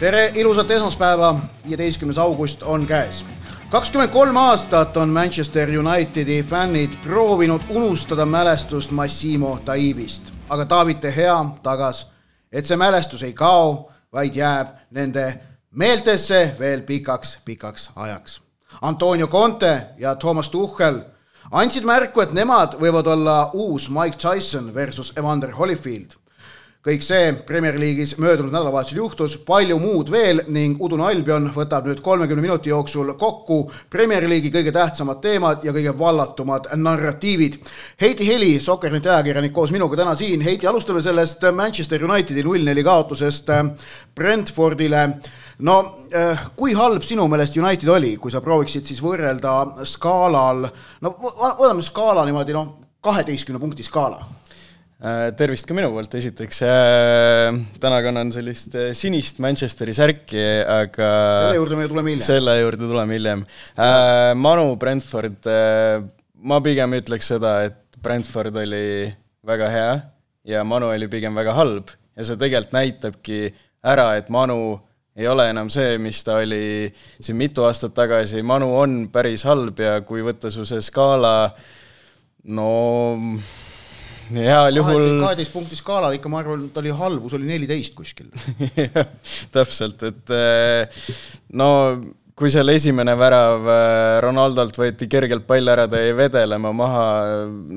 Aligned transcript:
tere, 0.00 0.32
ilusat 0.34 0.70
esmaspäeva, 0.70 1.34
viieteistkümnes 1.66 2.18
august 2.18 2.62
on 2.62 2.86
käes. 2.86 3.24
kakskümmend 3.70 4.12
kolm 4.12 4.36
aastat 4.36 4.96
on 4.96 5.08
Manchester 5.08 5.68
Unitedi 5.68 6.42
fännid 6.42 6.90
proovinud 7.02 7.60
unustada 7.68 8.26
mälestust 8.26 8.90
Massimo 8.90 9.58
Taibist, 9.64 10.32
aga 10.48 10.64
Taavi 10.64 10.96
De 11.02 11.12
Gea 11.12 11.44
tagas, 11.62 12.06
et 12.52 12.66
see 12.66 12.76
mälestus 12.76 13.22
ei 13.22 13.32
kao, 13.32 13.90
vaid 14.12 14.36
jääb 14.36 14.68
nende 14.90 15.40
meeltesse 15.70 16.54
veel 16.58 16.82
pikaks-pikaks 16.82 17.90
ajaks. 17.96 18.40
Antonio 18.82 19.26
Conte 19.26 19.82
ja 19.98 20.14
Thomas 20.14 20.50
Tuchel 20.50 21.00
andsid 21.50 21.84
märku, 21.84 22.20
et 22.20 22.32
nemad 22.32 22.78
võivad 22.78 23.06
olla 23.06 23.50
uus 23.52 23.90
Mike 23.90 24.16
Tyson 24.16 24.74
versus 24.74 25.12
Evander 25.16 25.50
Holyfield 25.50 26.14
kõik 26.86 27.02
see 27.02 27.32
Premier 27.46 27.74
League'is 27.74 28.12
möödunud 28.22 28.52
nädalavahetusel 28.54 29.00
juhtus, 29.00 29.34
palju 29.46 29.80
muud 29.82 30.12
veel 30.14 30.44
ning 30.54 30.78
Udune 30.82 31.08
Albion 31.08 31.48
võtab 31.54 31.88
nüüd 31.90 31.98
kolmekümne 32.04 32.44
minuti 32.44 32.70
jooksul 32.70 33.10
kokku 33.18 33.64
Premier 33.90 34.28
League'i 34.30 34.52
kõige 34.54 34.72
tähtsamad 34.74 35.18
teemad 35.24 35.66
ja 35.66 35.74
kõige 35.74 35.96
vallatumad 35.98 36.70
narratiivid. 36.78 37.58
Heiti 38.00 38.28
Heli, 38.30 38.52
Sokkerneti 38.62 39.10
ajakirjanik 39.10 39.52
koos 39.52 39.74
minuga 39.74 39.98
täna 39.98 40.14
siin. 40.14 40.44
Heiti, 40.46 40.70
alustame 40.70 41.02
sellest 41.02 41.42
Manchester 41.52 42.04
Unitedi 42.06 42.46
null-neli 42.46 42.86
kaotusest 42.86 43.50
Brentfordile 44.14 45.04
no 45.66 45.78
eh, 46.14 46.48
kui 46.56 46.78
halb 46.78 47.02
sinu 47.02 47.26
meelest 47.26 47.58
United 47.58 47.90
oli, 47.90 48.14
kui 48.22 48.30
sa 48.30 48.40
prooviksid 48.44 48.86
siis 48.86 49.02
võrrelda 49.02 49.82
skaalal, 49.82 50.68
no 51.02 51.16
võtame 51.18 51.82
skaala 51.82 52.22
niimoodi 52.28 52.54
noh, 52.54 52.76
kaheteistkümne 53.02 53.58
punkti 53.58 53.82
skaala 53.82 54.22
Äh, 54.22 54.47
tervist 55.38 55.68
ka 55.68 55.76
minu 55.78 55.92
poolt, 55.94 56.14
esiteks 56.18 56.58
äh, 56.66 57.58
täna 57.78 58.00
kannan 58.02 58.32
sellist 58.34 58.74
äh, 58.74 58.90
sinist 58.98 59.38
Manchesteri 59.38 59.94
särki, 59.94 60.42
aga 60.66 61.10
selle 61.44 61.60
juurde 61.60 61.78
me 61.78 61.86
tuleme 61.90 62.14
hiljem. 62.14 62.26
selle 62.26 62.56
juurde 62.58 62.88
tuleme 62.90 63.14
hiljem. 63.18 63.44
Manu 64.42 64.72
Brentford, 64.80 65.46
ma 66.42 66.58
pigem 66.64 66.98
ütleks 66.98 67.30
seda, 67.30 67.60
et 67.68 68.02
Brentford 68.02 68.58
oli 68.58 69.06
väga 69.46 69.70
hea 69.70 69.94
ja 70.50 70.64
Manu 70.66 70.90
oli 70.90 71.08
pigem 71.10 71.38
väga 71.38 71.54
halb 71.54 71.94
ja 72.18 72.26
see 72.26 72.40
tegelikult 72.40 72.74
näitabki 72.74 73.40
ära, 73.86 74.10
et 74.18 74.28
Manu 74.34 74.80
ei 75.18 75.26
ole 75.30 75.48
enam 75.50 75.70
see, 75.70 75.96
mis 76.02 76.20
ta 76.26 76.40
oli 76.42 76.90
siin 77.18 77.38
mitu 77.38 77.64
aastat 77.66 77.94
tagasi, 77.94 78.42
Manu 78.42 78.72
on 78.78 78.98
päris 79.14 79.46
halb 79.46 79.78
ja 79.82 80.00
kui 80.06 80.26
võtta 80.26 80.50
su 80.50 80.66
see 80.66 80.82
skaala 80.82 81.52
no 82.54 82.68
heal 84.36 84.78
juhul 84.80 85.08
kaheteist 85.22 85.52
punkti 85.54 85.78
skaalal 85.78 86.16
ikka, 86.16 86.30
ma 86.32 86.42
arvan, 86.42 86.68
ta 86.72 86.82
oli 86.82 86.94
halvus 86.94 87.36
oli 87.38 87.48
neliteist 87.48 87.96
kuskil. 87.98 88.30
Täpselt, 89.54 90.04
et 90.08 90.34
eh, 90.34 91.04
no 91.58 91.68
kui 92.38 92.52
seal 92.52 92.70
esimene 92.74 93.14
värav 93.18 93.70
eh, 93.74 94.16
Ronaldolt 94.24 94.78
võeti 94.78 95.08
kergelt 95.10 95.46
pall 95.48 95.74
ära, 95.74 95.88
ta 95.90 96.00
jäi 96.02 96.14
vedelema 96.16 96.72
maha, 96.76 97.06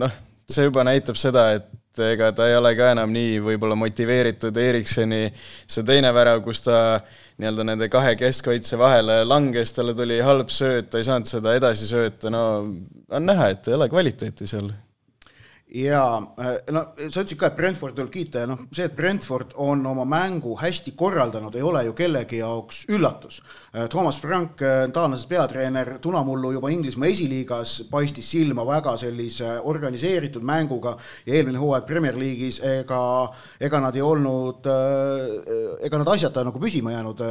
noh, 0.03 0.19
see 0.51 0.67
juba 0.67 0.85
näitab 0.87 1.19
seda, 1.19 1.49
et 1.57 2.03
ega 2.11 2.29
ta 2.35 2.47
ei 2.47 2.55
ole 2.55 2.71
ka 2.77 2.91
enam 2.93 3.11
nii 3.11 3.41
võib-olla 3.43 3.75
motiveeritud, 3.79 4.55
Eriksoni 4.57 5.25
see 5.33 5.87
teine 5.87 6.11
värav, 6.15 6.39
kus 6.45 6.63
ta 6.67 6.77
nii-öelda 7.41 7.65
nende 7.67 7.89
kahe 7.91 8.13
keskkaitse 8.19 8.79
vahele 8.79 9.21
langes, 9.27 9.73
talle 9.75 9.95
tuli 9.97 10.21
halb 10.23 10.53
sööt, 10.53 10.91
ta 10.91 11.01
ei 11.01 11.07
saanud 11.07 11.27
seda 11.27 11.55
edasi 11.57 11.89
sööta, 11.89 12.31
no 12.31 12.45
on 13.11 13.27
näha, 13.27 13.51
et 13.55 13.67
ei 13.67 13.75
ole 13.79 13.89
kvaliteeti 13.91 14.47
seal 14.47 14.69
ja 15.71 16.17
äh, 16.39 16.57
no 16.71 16.83
sa 16.97 17.23
ütlesid 17.23 17.39
ka, 17.39 17.51
et 17.51 17.55
Brentford 17.55 17.95
tuleb 17.95 18.11
kiita 18.11 18.43
ja 18.43 18.49
noh, 18.49 18.65
see, 18.75 18.85
et 18.89 18.95
Brentford 18.95 19.53
on 19.63 19.85
oma 19.87 20.03
mängu 20.09 20.57
hästi 20.59 20.93
korraldanud, 20.99 21.55
ei 21.55 21.63
ole 21.65 21.85
ju 21.87 21.95
kellegi 21.97 22.41
jaoks 22.41 22.83
üllatus. 22.91 23.39
Äh, 23.71 23.87
Thomas 23.91 24.19
Frank, 24.19 24.61
äh, 24.65 24.83
taanlasest 24.93 25.29
peatreener, 25.31 25.93
tunamullu 26.03 26.51
juba 26.57 26.71
Inglismaa 26.75 27.11
esiliigas 27.11 27.77
paistis 27.91 28.31
silma 28.33 28.65
väga 28.67 28.97
sellise 28.99 29.57
organiseeritud 29.71 30.43
mänguga 30.43 30.97
ja 31.25 31.39
eelmine 31.39 31.61
hooaeg 31.61 31.87
Premier 31.87 32.19
League'is 32.19 32.59
ega, 32.77 33.03
ega 33.59 33.83
nad 33.83 33.95
ei 33.95 34.03
olnud, 34.05 34.67
ega 35.81 36.01
nad 36.01 36.09
asjata 36.11 36.43
nagu 36.47 36.59
püsima 36.59 36.93
jäänud 36.93 37.23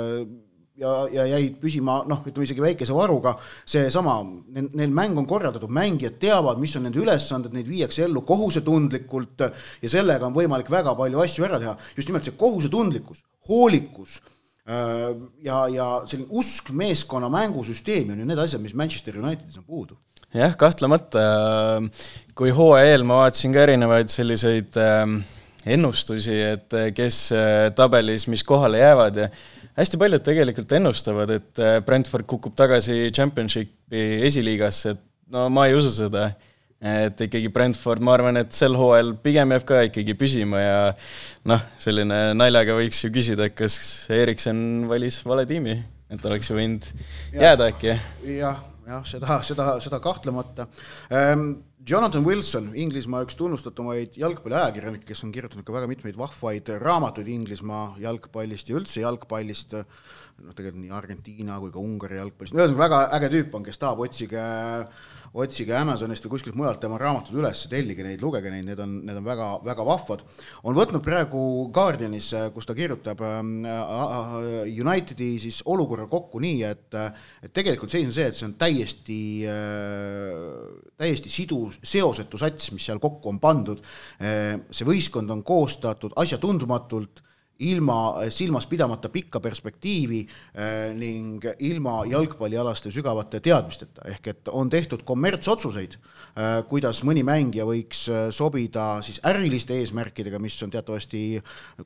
ja, 0.81 0.95
ja 1.13 1.27
jäid 1.35 1.59
püsima 1.61 2.01
noh, 2.09 2.23
ütleme 2.27 2.47
isegi 2.47 2.65
väikese 2.65 2.97
varuga, 2.97 3.35
seesama, 3.69 4.19
neil 4.57 4.93
mäng 4.95 5.19
on 5.21 5.29
korraldatud, 5.29 5.73
mängijad 5.75 6.19
teavad, 6.23 6.61
mis 6.63 6.75
on 6.79 6.87
nende 6.89 7.01
ülesanded, 7.03 7.55
neid 7.57 7.69
viiakse 7.71 8.05
ellu 8.07 8.25
kohusetundlikult 8.27 9.47
ja 9.83 9.93
sellega 9.93 10.29
on 10.29 10.37
võimalik 10.37 10.71
väga 10.73 10.95
palju 10.99 11.25
asju 11.25 11.49
ära 11.49 11.61
teha. 11.63 11.77
just 11.97 12.11
nimelt 12.11 12.29
see 12.29 12.37
kohusetundlikkus, 12.41 13.25
hoolikus 13.49 14.21
äh, 14.69 15.11
ja, 15.45 15.65
ja 15.69 15.91
selline 16.07 16.31
usk 16.31 16.71
meeskonna 16.73 17.31
mängusüsteemi 17.33 18.15
on 18.15 18.25
ju 18.25 18.31
need 18.31 18.47
asjad, 18.47 18.63
mis 18.65 18.77
Manchester 18.77 19.19
Unitedis 19.21 19.61
on 19.61 19.67
puudu 19.67 19.99
jah, 20.35 20.55
kahtlemata, 20.57 21.27
kui 22.39 22.55
hooaja 22.55 22.95
eel 22.95 23.05
ma 23.05 23.25
vaatasin 23.25 23.55
ka 23.55 23.67
erinevaid 23.67 24.13
selliseid 24.13 24.79
äh, 24.81 25.05
ennustusi, 25.67 26.37
et 26.55 26.77
kes 26.97 27.25
äh, 27.37 27.71
tabelis 27.77 28.29
mis 28.31 28.45
kohale 28.47 28.81
jäävad 28.81 29.25
ja 29.25 29.33
hästi 29.81 30.01
paljud 30.01 30.25
tegelikult 30.25 30.73
ennustavad, 30.77 31.33
et 31.35 31.63
äh, 31.63 31.79
Brentford 31.85 32.29
kukub 32.29 32.57
tagasi 32.59 33.11
Championshipi 33.17 34.07
esiliigasse, 34.29 34.95
et 34.95 35.03
no 35.35 35.49
ma 35.53 35.67
ei 35.69 35.77
usu 35.79 35.93
seda. 35.95 36.31
et 36.81 37.19
ikkagi 37.21 37.51
Brentford, 37.53 38.01
ma 38.01 38.15
arvan, 38.17 38.39
et 38.41 38.55
sel 38.57 38.73
hooajal 38.73 39.11
pigem 39.21 39.51
jääb 39.53 39.65
ka 39.69 39.83
ikkagi 39.85 40.15
püsima 40.17 40.63
ja 40.63 40.79
noh, 41.51 41.67
selline 41.77 42.21
naljaga 42.33 42.73
võiks 42.79 43.03
ju 43.05 43.11
küsida, 43.13 43.51
et 43.51 43.57
kas 43.59 43.77
Erikson 44.17 44.87
valis 44.89 45.19
vale 45.29 45.45
tiimi, 45.45 45.75
et 46.09 46.25
oleks 46.25 46.49
ju 46.49 46.57
võinud 46.57 46.89
jääda 47.37 47.69
äkki 47.75 47.91
ja,. 47.93 47.99
jah, 48.33 48.63
jah, 48.89 49.05
seda, 49.13 49.37
seda, 49.45 49.67
seda 49.85 50.01
kahtlemata 50.01 50.71
ähm, 51.13 51.51
Jonathan 51.89 52.25
Wilson, 52.27 52.67
Inglismaa 52.77 53.23
üks 53.25 53.39
tunnustatumaid 53.41 54.19
jalgpalliajakirjanikke, 54.21 55.07
kes 55.09 55.23
on 55.25 55.31
kirjutanud 55.33 55.65
ka 55.65 55.73
väga 55.73 55.89
mitmeid 55.89 56.19
vahvaid 56.21 56.69
raamatuid 56.83 57.29
Inglismaa 57.33 57.95
jalgpallist 58.03 58.69
ja 58.69 58.77
üldse 58.77 59.01
jalgpallist, 59.01 59.73
noh, 59.79 60.53
tegelikult 60.53 60.83
nii 60.83 60.93
Argentiina 60.99 61.57
kui 61.63 61.73
ka 61.73 61.81
Ungari 61.81 62.21
jalgpallist, 62.21 62.59
ühesõnaga 62.59 62.83
väga 62.85 63.01
äge 63.17 63.33
tüüp 63.33 63.57
on, 63.57 63.65
kes 63.65 63.81
tahab, 63.81 64.05
otsige 64.05 64.45
otsige 65.33 65.75
Amazonist 65.79 66.25
või 66.27 66.33
kuskilt 66.35 66.57
mujalt 66.59 66.81
tema 66.83 66.97
raamatud 66.99 67.37
üles, 67.39 67.63
tellige 67.71 68.03
neid, 68.03 68.23
lugege 68.23 68.51
neid, 68.51 68.65
need 68.67 68.81
on, 68.83 68.97
need 69.07 69.21
on 69.21 69.27
väga, 69.27 69.49
väga 69.63 69.87
vahvad. 69.87 70.25
on 70.67 70.75
võtnud 70.75 71.05
praegu 71.07 71.43
Guardianis, 71.75 72.33
kus 72.55 72.67
ta 72.67 72.75
kirjutab 72.75 73.23
äh, 73.23 73.39
Unitedi 74.71 75.31
siis 75.43 75.63
olukorra 75.71 76.09
kokku 76.11 76.43
nii, 76.43 76.63
et 76.67 76.99
et 77.45 77.53
tegelikult 77.55 77.93
seis 77.93 78.09
on 78.09 78.15
see, 78.15 78.27
et 78.27 78.37
see 78.37 78.49
on 78.49 78.57
täiesti 78.59 79.21
äh,, 79.47 80.93
täiesti 80.99 81.31
sidus, 81.31 81.79
seosetu 81.85 82.39
sats, 82.41 82.73
mis 82.75 82.91
seal 82.91 82.99
kokku 83.03 83.31
on 83.31 83.39
pandud 83.43 83.83
äh,, 84.19 84.59
see 84.71 84.89
võistkond 84.89 85.31
on 85.31 85.45
koostatud 85.47 86.17
asjatundmatult 86.19 87.23
ilma 87.61 88.29
silmas 88.33 88.67
pidamata 88.67 89.09
pikka 89.13 89.41
perspektiivi 89.41 90.21
äh, 90.25 90.95
ning 90.97 91.45
ilma 91.59 92.01
jalgpallialaste 92.09 92.93
sügavate 92.95 93.41
teadmisteta, 93.45 94.07
ehk 94.09 94.31
et 94.33 94.51
on 94.53 94.71
tehtud 94.73 95.05
kommertsotsuseid, 95.09 95.97
äh, 95.97 96.61
kuidas 96.71 97.03
mõni 97.07 97.25
mängija 97.27 97.67
võiks 97.69 98.07
äh, 98.09 98.29
sobida 98.35 98.87
siis 99.05 99.21
äriliste 99.29 99.77
eesmärkidega, 99.81 100.41
mis 100.41 100.57
on 100.65 100.73
teatavasti, 100.73 101.23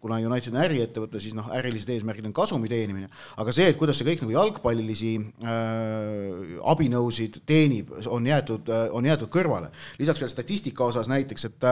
kuna 0.00 0.20
United 0.22 0.54
on 0.54 0.60
äriettevõte, 0.62 1.22
siis 1.22 1.34
noh, 1.34 1.50
ärilised 1.58 1.90
eesmärgid 1.96 2.28
on 2.30 2.36
kasumi 2.36 2.70
teenimine, 2.70 3.10
aga 3.42 3.54
see, 3.54 3.66
et 3.70 3.80
kuidas 3.80 3.98
see 3.98 4.08
kõik 4.08 4.22
nagu 4.22 4.36
jalgpallilisi 4.36 5.12
äh, 5.18 6.54
abinõusid 6.74 7.42
teenib, 7.48 7.90
on 8.06 8.30
jäetud, 8.30 8.70
on 8.94 9.10
jäetud 9.10 9.32
kõrvale. 9.32 9.72
lisaks 9.98 10.22
veel 10.22 10.30
statistika 10.30 10.86
osas 10.86 11.10
näiteks, 11.10 11.50
et 11.50 11.62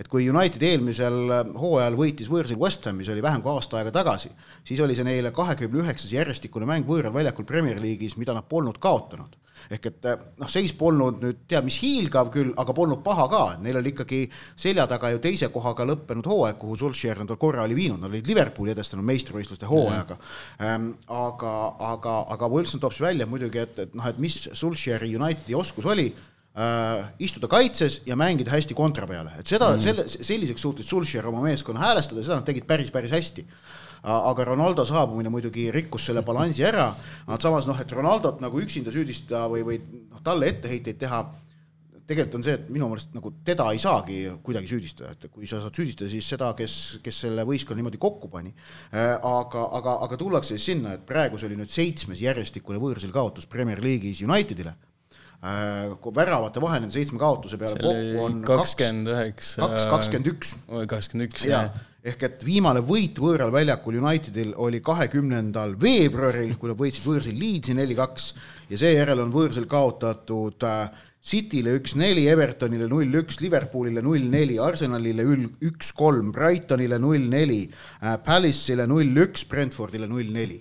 et 0.00 0.08
kui 0.08 0.24
United 0.30 0.62
eelmisel 0.64 1.16
hooajal 1.58 1.96
võitis 1.98 2.28
võõrsil 2.30 2.58
West 2.58 2.86
Hamis, 2.88 3.10
oli 3.12 3.22
vähem 3.22 3.43
kui 3.44 3.54
aasta 3.54 3.78
aega 3.78 3.92
tagasi, 3.94 4.32
siis 4.66 4.80
oli 4.80 4.96
see 4.96 5.06
neile 5.06 5.32
kahekümne 5.34 5.84
üheksas 5.84 6.12
järjestikune 6.14 6.68
mäng 6.68 6.88
võõral 6.88 7.14
väljakul 7.14 7.46
Premier 7.48 7.80
League'is, 7.82 8.16
mida 8.20 8.34
nad 8.36 8.48
polnud 8.48 8.80
kaotanud. 8.82 9.40
ehk 9.70 9.86
et 9.86 10.06
noh, 10.36 10.48
seis 10.50 10.74
polnud 10.76 11.22
nüüd 11.22 11.44
teab 11.48 11.64
mis 11.64 11.78
hiilgav 11.80 12.28
küll, 12.34 12.50
aga 12.60 12.74
polnud 12.76 13.00
paha 13.04 13.24
ka, 13.32 13.42
et 13.54 13.62
neil 13.64 13.78
oli 13.78 13.94
ikkagi 13.94 14.18
selja 14.60 14.84
taga 14.90 15.08
ju 15.14 15.22
teise 15.24 15.48
kohaga 15.54 15.86
lõppenud 15.88 16.26
hooaeg, 16.28 16.58
kuhu 16.60 16.76
Solskjaer 16.76 17.22
nad 17.22 17.32
korra 17.38 17.62
oli 17.64 17.78
viinud, 17.78 18.02
nad 18.02 18.10
olid 18.10 18.28
Liverpooli 18.28 18.74
edestanud 18.74 19.06
meistrivõistluste 19.08 19.70
hooajaga 19.70 20.18
ähm,. 20.60 20.90
aga, 21.08 21.54
aga, 21.94 22.18
aga 22.34 22.50
Wilson 22.52 22.82
toob 22.82 22.92
siis 22.92 23.06
välja 23.06 23.26
muidugi, 23.30 23.62
et, 23.62 23.78
et 23.86 23.94
noh, 23.94 24.04
et 24.10 24.18
mis 24.18 24.36
Solskjaeri 24.52 25.14
Unitedi 25.16 25.56
oskus 25.56 25.86
oli 25.86 26.10
äh, 26.54 27.06
istuda 27.18 27.50
kaitses 27.50 28.00
ja 28.06 28.16
mängida 28.16 28.54
hästi 28.54 28.76
kontra 28.78 29.08
peale, 29.10 29.34
et 29.40 29.50
seda 29.50 29.72
mm., 29.74 29.84
selle, 29.84 30.06
selliseks 30.08 30.62
suutis 30.62 30.90
Sulcher 30.90 31.26
oma 31.30 31.42
meeskonna 31.44 31.82
häälestada, 31.82 32.22
seda 32.22 32.40
nad 32.40 32.48
tegid 32.48 32.68
päris, 32.68 32.92
päris 32.94 33.14
hästi. 33.14 33.46
aga 34.04 34.44
Ronaldo 34.44 34.84
saabumine 34.84 35.30
muidugi 35.32 35.70
rikkus 35.72 36.10
selle 36.10 36.20
balansi 36.22 36.60
ära, 36.68 36.90
samas 37.40 37.64
noh, 37.64 37.78
et 37.80 37.92
Ronaldot 37.92 38.42
nagu 38.44 38.60
üksinda 38.60 38.92
süüdistada 38.92 39.46
või, 39.48 39.62
või 39.64 39.78
noh, 40.10 40.20
talle 40.20 40.50
etteheiteid 40.52 40.98
teha 41.00 41.22
tegelikult 42.04 42.38
on 42.38 42.44
see, 42.44 42.56
et 42.58 42.66
minu 42.72 42.88
meelest 42.90 43.14
nagu 43.16 43.32
teda 43.46 43.70
ei 43.72 43.80
saagi 43.80 44.18
kuidagi 44.44 44.68
süüdistada, 44.68 45.14
et 45.14 45.24
kui 45.32 45.48
sa 45.48 45.62
saad 45.62 45.76
süüdistada, 45.80 46.10
siis 46.12 46.28
seda, 46.28 46.50
kes, 46.58 46.74
kes 47.04 47.22
selle 47.24 47.46
võistkonna 47.48 47.80
niimoodi 47.80 48.00
kokku 48.02 48.28
pani. 48.28 48.52
aga, 48.92 49.68
aga, 49.80 49.98
aga 50.04 50.18
tullakse 50.20 50.58
siis 50.58 50.68
sinna, 50.74 50.98
et 50.98 51.06
praegu 51.08 51.40
see 51.40 51.48
oli 51.48 51.56
nüüd 51.62 51.72
seitsmes 51.72 52.20
järjestikune 52.20 52.82
võõrsil 52.82 53.14
kaotus 53.14 53.48
Premier 53.48 53.80
League'is 53.80 54.20
Unitedile 54.26 54.76
väravate 55.44 56.62
vahe 56.62 56.78
nende 56.80 56.94
seitsme 56.94 57.18
kaotuse 57.20 57.58
peale 57.60 57.76
kokku 57.76 58.22
on 58.24 58.38
kakskümmend 58.48 59.10
üheksa. 59.12 59.60
kaks, 59.60 59.88
kakskümmend 59.90 60.30
üks. 60.32 60.54
kakskümmend 60.88 61.28
üks, 61.28 61.48
jah 61.50 61.74
ehk 62.04 62.26
et 62.26 62.42
viimane 62.44 62.82
võit 62.84 63.16
võõral 63.20 63.52
väljakul 63.52 63.96
Unitedil 63.96 64.52
oli 64.60 64.82
kahekümnendal 64.84 65.72
veebruaril, 65.80 66.52
kui 66.60 66.68
nad 66.68 66.76
võitsid 66.76 67.06
võõrsil 67.08 67.38
Leedsi 67.40 67.76
neli-kaks 67.76 68.26
ja 68.68 68.80
seejärel 68.82 69.24
on 69.24 69.32
võõrsil 69.32 69.64
kaotatud 69.70 70.68
äh, 70.68 71.08
Cityle 71.24 71.72
üks-neli, 71.78 72.26
Evertonile 72.28 72.84
null-üks, 72.90 73.40
Liverpoolile 73.40 74.02
null-neli, 74.04 74.58
Arsenalile 74.60 75.24
üks-kolm, 75.64 76.28
Brightonile 76.36 77.00
null-neli, 77.00 77.62
äh, 78.02 78.18
Palace'ile 78.26 78.84
null-üks, 78.90 79.48
Brentfordile 79.48 80.10
null-neli 80.10 80.60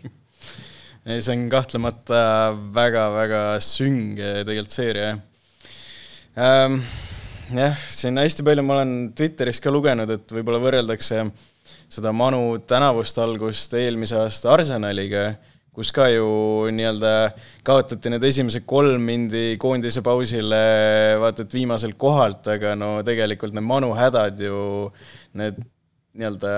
see 1.03 1.33
on 1.35 1.47
kahtlemata 1.51 2.19
väga-väga 2.75 3.41
sünge 3.63 4.29
tegelikult 4.47 4.75
seeria, 4.75 5.09
jah 5.13 6.53
ähm, 6.65 6.77
jah, 7.51 7.75
siin 7.75 8.19
hästi 8.21 8.45
palju 8.45 8.63
ma 8.65 8.79
olen 8.79 8.93
Twitteris 9.17 9.59
ka 9.63 9.73
lugenud, 9.73 10.09
et 10.13 10.31
võib-olla 10.31 10.61
võrreldakse 10.63 11.25
seda 11.93 12.13
Manu 12.15 12.55
tänavust 12.67 13.19
algust 13.21 13.75
eelmise 13.77 14.17
aasta 14.21 14.53
Arsenaliga, 14.55 15.33
kus 15.73 15.91
ka 15.93 16.07
ju 16.13 16.25
nii-öelda 16.73 17.13
kaotati 17.65 18.11
need 18.13 18.23
esimesed 18.29 18.65
kolm, 18.69 19.01
mindi 19.03 19.57
koondise 19.61 20.03
pausile 20.05 20.61
vaata 21.21 21.45
et 21.45 21.55
viimaselt 21.57 21.97
kohalt, 21.99 22.47
aga 22.55 22.75
no 22.79 22.95
tegelikult 23.05 23.55
need 23.57 23.65
Manu 23.67 23.91
hädad 23.97 24.41
ju, 24.45 24.61
need 25.39 25.59
nii-öelda 26.13 26.53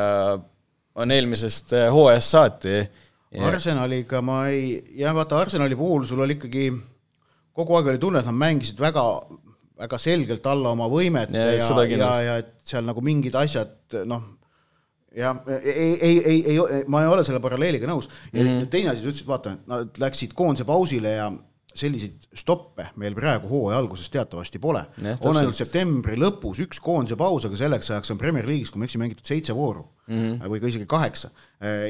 on 0.96 1.12
eelmisest 1.12 1.74
hooajast 1.92 2.36
saati. 2.36 2.78
Arsenaliga 3.46 4.22
ma 4.22 4.48
ei, 4.50 4.78
jah, 4.96 5.16
vaata 5.16 5.40
Arsenali 5.40 5.76
puhul 5.76 6.06
sul 6.06 6.22
oli 6.24 6.38
ikkagi 6.38 6.70
kogu 7.56 7.76
aeg 7.76 7.94
oli 7.94 8.00
tunne, 8.00 8.20
et 8.20 8.30
nad 8.30 8.38
mängisid 8.38 8.80
väga 8.80 9.04
väga 9.76 10.00
selgelt 10.00 10.46
alla 10.48 10.72
oma 10.72 10.88
võimet 10.92 11.34
ja, 11.36 11.50
ja, 11.52 11.86
ja, 11.92 12.12
ja 12.24 12.36
et 12.44 12.54
seal 12.64 12.86
nagu 12.88 13.02
mingid 13.04 13.36
asjad 13.36 13.98
noh, 14.08 14.24
jah, 15.16 15.42
ei, 15.60 15.98
ei, 16.00 16.20
ei, 16.20 16.38
ei, 16.54 16.84
ma 16.92 17.04
ei 17.04 17.12
ole 17.12 17.26
selle 17.28 17.42
paralleeliga 17.44 17.90
nõus. 17.90 18.08
Ja 18.32 18.44
mm 18.44 18.48
-hmm. 18.48 18.70
teine 18.72 18.94
asi, 18.94 19.04
sa 19.04 19.12
ütlesid, 19.12 19.28
vaata, 19.28 19.58
nad 19.68 20.00
läksid 20.00 20.36
koondise 20.36 20.68
pausile 20.68 21.12
ja 21.18 21.32
selliseid 21.76 22.30
stoppe 22.34 22.88
meil 22.96 23.16
praegu 23.16 23.50
hooaja 23.52 23.78
alguses 23.78 24.10
teatavasti 24.10 24.60
pole. 24.60 24.86
on 25.20 25.38
ainult 25.38 25.56
septembri 25.56 26.16
lõpus 26.16 26.62
üks 26.64 26.80
koondise 26.80 27.18
paus, 27.20 27.46
aga 27.46 27.56
selleks 27.56 27.92
ajaks 27.92 28.12
on 28.12 28.18
Premier 28.18 28.48
League'is, 28.48 28.72
kui 28.72 28.80
ma 28.80 28.86
ei 28.86 28.88
eksi, 28.88 29.02
mängitud 29.02 29.28
seitse 29.28 29.56
vooru 29.56 29.84
mm 30.08 30.16
-hmm. 30.16 30.48
või 30.50 30.62
ka 30.62 30.68
isegi 30.68 30.86
kaheksa. 30.86 31.30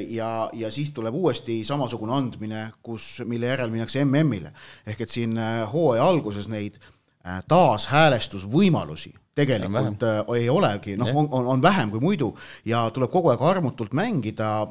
ja, 0.08 0.50
ja 0.54 0.72
siis 0.72 0.92
tuleb 0.92 1.14
uuesti 1.14 1.66
samasugune 1.66 2.14
andmine, 2.14 2.72
kus, 2.84 3.22
mille 3.26 3.46
järel 3.46 3.70
minnakse 3.70 4.06
MM-ile. 4.06 4.52
ehk 4.88 5.02
et 5.02 5.10
siin 5.10 5.38
hooaja 5.72 6.04
alguses 6.04 6.48
neid 6.48 6.80
Äh, 7.26 7.40
taashäälestusvõimalusi 7.50 9.10
tegelikult 9.34 10.04
äh, 10.06 10.20
ei 10.38 10.50
olegi, 10.50 10.94
noh, 10.94 11.08
on, 11.10 11.26
on, 11.34 11.48
on 11.56 11.62
vähem 11.64 11.90
kui 11.90 11.98
muidu 12.04 12.28
ja 12.70 12.84
tuleb 12.94 13.10
kogu 13.10 13.32
aeg 13.32 13.42
armutult 13.42 13.96
mängida, 13.98 14.68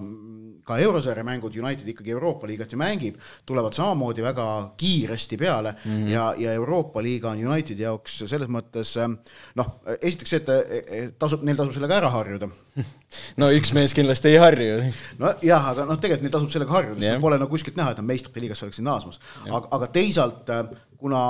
ka 0.64 0.78
eurosarja 0.80 1.24
mängud, 1.26 1.54
United 1.60 1.88
ikkagi 1.88 2.14
Euroopa 2.14 2.48
liigat 2.48 2.72
ju 2.72 2.78
mängib, 2.80 3.18
tulevad 3.46 3.76
samamoodi 3.76 4.24
väga 4.24 4.46
kiiresti 4.80 5.36
peale 5.40 5.74
mm 5.76 5.90
-hmm. 5.90 6.12
ja, 6.12 6.34
ja 6.38 6.52
Euroopa 6.52 7.02
liiga 7.02 7.30
on 7.30 7.46
Unitedi 7.46 7.82
jaoks 7.82 8.18
selles 8.26 8.48
mõttes 8.48 8.96
äh, 9.00 9.10
noh, 9.54 9.74
esiteks 10.00 10.30
see, 10.30 10.40
et 10.40 11.18
tasub, 11.18 11.42
neil 11.42 11.56
tasub 11.56 11.74
sellega 11.74 11.96
ära 11.96 12.10
harjuda. 12.10 12.48
no 13.40 13.50
üks 13.50 13.74
mees 13.74 13.94
kindlasti 13.94 14.28
ei 14.32 14.40
harju. 14.42 14.80
nojah, 15.18 15.68
aga 15.74 15.84
noh, 15.84 16.00
tegelikult 16.00 16.22
neil 16.22 16.34
tasub 16.38 16.50
sellega 16.50 16.72
harjuda, 16.72 17.00
sest 17.00 17.20
pole 17.20 17.38
nagu 17.38 17.50
kuskilt 17.50 17.76
näha, 17.76 17.92
et 17.92 18.02
nad 18.02 18.06
meistrite 18.06 18.40
liigas 18.40 18.62
oleksid 18.62 18.84
naasmas, 18.84 19.20
aga, 19.50 19.68
aga 19.70 19.86
teisalt 19.86 20.50
kuna 21.04 21.20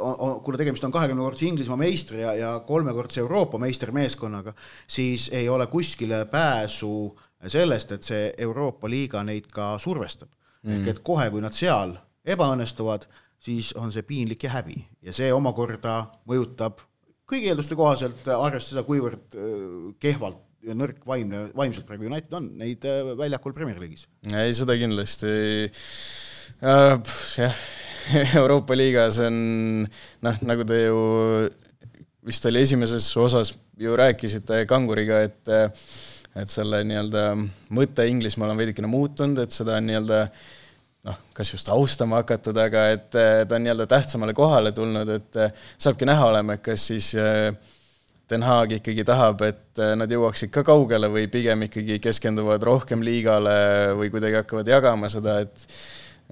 on, 0.00 0.40
kuna 0.40 0.58
tegemist 0.58 0.84
on 0.86 0.92
kahekümnekordse 0.94 1.44
Inglismaa 1.46 1.76
meistri 1.76 2.22
ja, 2.22 2.32
ja 2.34 2.52
kolmekordse 2.66 3.20
Euroopa 3.20 3.58
meistermeeskonnaga, 3.60 4.54
siis 4.86 5.28
ei 5.32 5.48
ole 5.48 5.66
kuskile 5.66 6.24
pääsu 6.24 7.18
sellest, 7.52 7.92
et 7.92 8.06
see 8.06 8.30
Euroopa 8.46 8.88
liiga 8.90 9.22
neid 9.26 9.50
ka 9.52 9.74
survestab 9.82 10.30
mm.. 10.62 10.78
ehk 10.78 10.90
et 10.94 11.04
kohe, 11.06 11.28
kui 11.32 11.44
nad 11.44 11.56
seal 11.56 11.96
ebaõnnestuvad, 12.24 13.06
siis 13.44 13.72
on 13.80 13.92
see 13.92 14.06
piinlik 14.08 14.46
ja 14.46 14.54
häbi 14.56 14.78
ja 15.04 15.14
see 15.16 15.30
omakorda 15.34 16.00
mõjutab 16.30 16.80
kõigi 17.28 17.50
eelduste 17.50 17.76
kohaselt, 17.76 18.26
arvestades 18.28 18.72
seda, 18.72 18.84
kuivõrd 18.86 19.38
kehvalt 20.00 20.42
ja 20.64 20.76
nõrk 20.76 21.02
vaimne, 21.08 21.48
vaimselt 21.56 21.86
praegu 21.88 22.08
United 22.08 22.32
on, 22.36 22.50
neid 22.60 22.84
väljakul 23.18 23.52
Premier 23.56 23.80
League'is. 23.80 24.06
ei, 24.32 24.52
seda 24.56 24.76
kindlasti 24.80 25.32
äh,. 26.64 27.16
jah 27.36 27.64
Euroopa 28.40 28.76
liigas 28.76 29.18
on 29.24 29.36
noh, 30.24 30.40
nagu 30.44 30.64
te 30.68 30.80
ju 30.84 30.98
vist 32.24 32.46
oli 32.48 32.62
esimeses 32.64 33.06
osas 33.20 33.52
ju 33.80 33.96
rääkisite 33.96 34.64
Kanguriga, 34.68 35.22
et 35.24 35.52
et 36.34 36.50
selle 36.50 36.82
nii-öelda 36.86 37.24
mõte 37.74 38.06
Inglismaal 38.10 38.54
on 38.54 38.60
veidikene 38.60 38.90
muutunud, 38.90 39.38
et 39.44 39.54
seda 39.54 39.78
on 39.78 39.88
nii-öelda 39.88 40.20
noh, 41.08 41.20
kas 41.36 41.52
just 41.52 41.70
austama 41.72 42.22
hakatud, 42.22 42.58
aga 42.58 42.88
et 42.96 43.08
ta 43.12 43.56
on 43.56 43.64
nii-öelda 43.66 43.86
tähtsamale 43.90 44.34
kohale 44.36 44.72
tulnud, 44.74 45.14
et 45.14 45.40
saabki 45.78 46.08
näha 46.08 46.30
olema, 46.32 46.56
et 46.56 46.64
kas 46.64 46.90
siis 46.90 47.14
Den 48.30 48.40
Haag 48.42 48.78
ikkagi 48.78 49.04
tahab, 49.04 49.42
et 49.44 49.82
nad 50.00 50.10
jõuaksid 50.10 50.48
ka 50.52 50.62
kaugele 50.64 51.10
või 51.12 51.26
pigem 51.28 51.66
ikkagi 51.66 51.98
keskenduvad 52.00 52.62
rohkem 52.64 53.04
liigale 53.04 53.58
või 53.98 54.08
kuidagi 54.14 54.40
hakkavad 54.40 54.70
jagama 54.72 55.10
seda, 55.12 55.42
et 55.44 55.66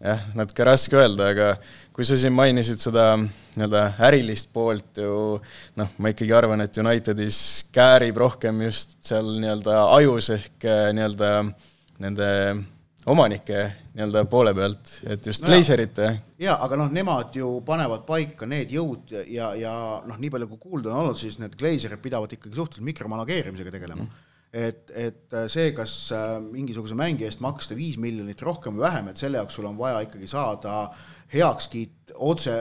jah, 0.00 0.24
natuke 0.38 0.66
raske 0.66 0.98
öelda, 0.98 1.30
aga 1.32 1.48
kui 1.94 2.06
sa 2.08 2.16
siin 2.18 2.34
mainisid 2.36 2.80
seda 2.82 3.12
nii-öelda 3.20 3.84
ärilist 4.08 4.52
poolt 4.54 5.00
ju 5.02 5.14
noh, 5.78 5.92
ma 5.98 6.12
ikkagi 6.12 6.34
arvan, 6.36 6.64
et 6.64 6.78
Unitedis 6.80 7.38
käärib 7.74 8.20
rohkem 8.22 8.64
just 8.66 8.96
seal 9.04 9.34
nii-öelda 9.42 9.84
ajus 9.98 10.32
ehk 10.38 10.66
eh, 10.68 10.88
nii-öelda 10.96 11.32
nende 12.02 12.30
omanike 13.12 13.62
nii-öelda 13.92 14.24
poole 14.30 14.54
pealt, 14.56 14.96
et 15.04 15.26
just 15.26 15.44
no 15.44 15.52
Glazerite. 15.52 16.10
jaa, 16.40 16.56
aga 16.64 16.80
noh, 16.80 16.90
nemad 16.92 17.36
ju 17.36 17.54
panevad 17.66 18.06
paika 18.08 18.48
need 18.48 18.72
jõud 18.72 19.12
ja, 19.28 19.52
ja 19.58 19.74
noh, 20.08 20.18
nii 20.18 20.32
palju 20.32 20.52
kui 20.54 20.66
kuulda 20.70 20.92
on 20.92 21.04
olnud, 21.04 21.20
siis 21.20 21.38
need 21.42 21.58
Glazerid 21.58 22.00
pidavad 22.02 22.32
ikkagi 22.32 22.56
suhteliselt 22.56 22.88
mikromanageerimisega 22.92 23.74
tegelema. 23.74 24.06
Mm 24.06 24.28
et, 24.52 24.90
et 24.92 25.38
see, 25.48 25.70
kas 25.76 25.96
äh, 26.12 26.36
mingisuguse 26.44 26.96
mängi 26.98 27.24
eest 27.24 27.40
maksta 27.40 27.76
viis 27.78 27.96
miljonit 28.00 28.42
rohkem 28.44 28.76
või 28.76 28.84
vähem, 28.84 29.08
et 29.08 29.20
selle 29.20 29.40
jaoks 29.40 29.56
sul 29.56 29.68
on 29.70 29.78
vaja 29.78 30.02
ikkagi 30.04 30.28
saada 30.28 30.90
heakskiit, 31.32 32.12
otse, 32.20 32.58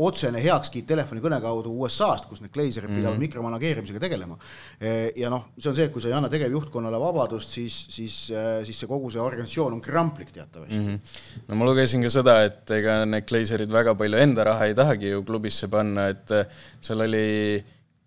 otsene 0.00 0.40
heakskiit 0.40 0.86
telefonikõne 0.88 1.38
kaudu 1.44 1.74
USA-st, 1.84 2.28
kus 2.30 2.40
need 2.40 2.52
Glazerid 2.54 2.88
mm 2.88 2.94
-hmm. 2.94 3.02
pidavad 3.02 3.20
mikromanageerimisega 3.20 4.00
tegelema. 4.00 4.38
E, 4.80 5.12
ja 5.16 5.28
noh, 5.30 5.50
see 5.58 5.70
on 5.70 5.76
see, 5.76 5.84
et 5.84 5.92
kui 5.92 6.02
sa 6.02 6.08
ei 6.08 6.16
anna 6.16 6.30
tegevjuhtkonnale 6.32 7.00
vabadust, 7.00 7.52
siis, 7.52 7.76
siis, 7.92 8.16
äh, 8.32 8.64
siis 8.64 8.80
see 8.80 8.88
kogu 8.88 9.10
see 9.10 9.20
organisatsioon 9.20 9.76
on 9.76 9.80
kramplik 9.84 10.32
teatavasti 10.32 10.80
mm. 10.80 10.94
-hmm. 10.94 11.44
no 11.48 11.54
ma 11.54 11.64
lugesin 11.68 12.02
ka 12.02 12.08
seda, 12.08 12.42
et 12.44 12.70
ega 12.70 13.04
need 13.04 13.28
Glazerid 13.28 13.72
väga 13.72 13.94
palju 13.94 14.16
enda 14.16 14.44
raha 14.44 14.64
ei 14.64 14.74
tahagi 14.74 15.10
ju 15.10 15.24
klubisse 15.24 15.68
panna, 15.68 16.08
et 16.08 16.30
äh, 16.30 16.46
seal 16.80 17.00
oli 17.00 17.64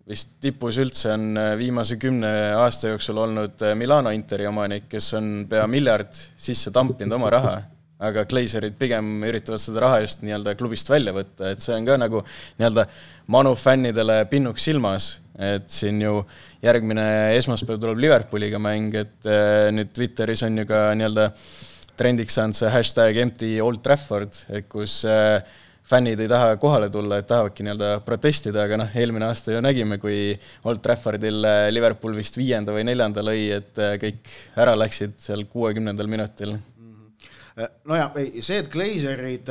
vist 0.08 0.34
tipus 0.42 0.78
üldse 0.82 1.12
on 1.14 1.36
äh, 1.38 1.52
viimase 1.60 1.98
kümne 2.00 2.30
aasta 2.58 2.92
jooksul 2.92 3.20
olnud 3.22 3.62
äh, 3.62 3.76
Milano 3.78 4.10
Interi 4.14 4.48
omanik, 4.50 4.88
kes 4.90 5.12
on 5.18 5.30
pea 5.50 5.66
miljard 5.70 6.16
sisse 6.36 6.72
tampinud 6.74 7.14
oma 7.18 7.30
raha, 7.32 7.54
aga 8.02 8.24
Glazerid 8.30 8.74
pigem 8.80 9.22
üritavad 9.28 9.62
seda 9.62 9.84
raha 9.84 10.00
just 10.02 10.24
nii-öelda 10.26 10.56
klubist 10.58 10.90
välja 10.90 11.14
võtta, 11.14 11.52
et 11.54 11.62
see 11.62 11.76
on 11.76 11.86
ka 11.86 11.98
nagu 12.02 12.24
nii-öelda 12.58 12.86
Manu 13.30 13.54
fännidele 13.54 14.24
pinnuks 14.30 14.66
silmas, 14.66 15.12
et 15.38 15.70
siin 15.72 16.02
ju 16.02 16.24
järgmine 16.64 17.04
esmaspäev 17.38 17.78
tuleb 17.80 18.02
Liverpooliga 18.02 18.58
mäng, 18.62 18.96
et 18.98 19.30
äh, 19.30 19.70
nüüd 19.74 19.94
Twitteris 19.94 20.42
on 20.48 20.58
ju 20.58 20.66
ka 20.68 20.88
nii-öelda 20.98 21.30
trendiks 21.98 22.34
saanud 22.38 22.58
see 22.58 22.70
hashtag 22.72 23.22
empty 23.22 23.54
Old 23.62 23.84
Trafford, 23.86 24.34
et 24.50 24.66
kus 24.72 25.04
äh, 25.06 25.38
fännid 25.88 26.20
ei 26.20 26.28
taha 26.30 26.56
kohale 26.62 26.88
tulla, 26.92 27.18
et 27.20 27.28
tahavadki 27.30 27.66
nii-öelda 27.66 27.92
protestida, 28.06 28.64
aga 28.66 28.78
noh, 28.82 28.96
eelmine 28.98 29.28
aasta 29.28 29.54
ju 29.54 29.62
nägime, 29.64 29.98
kui 30.02 30.32
Old 30.68 30.82
Traffordil 30.84 31.44
äh, 31.48 31.66
Liverpool 31.74 32.16
vist 32.18 32.38
viienda 32.38 32.74
või 32.74 32.86
neljanda 32.88 33.24
lõi, 33.26 33.48
et 33.58 33.80
äh, 33.82 33.96
kõik 34.02 34.32
ära 34.62 34.76
läksid 34.78 35.18
seal 35.22 35.46
kuuekümnendal 35.50 36.10
minutil. 36.10 36.56
Mhm. 36.56 37.08
Äh, 37.58 37.72
no 37.88 37.98
ja 37.98 38.10
see, 38.38 38.62
et 38.62 38.70
Glazerid 38.72 39.50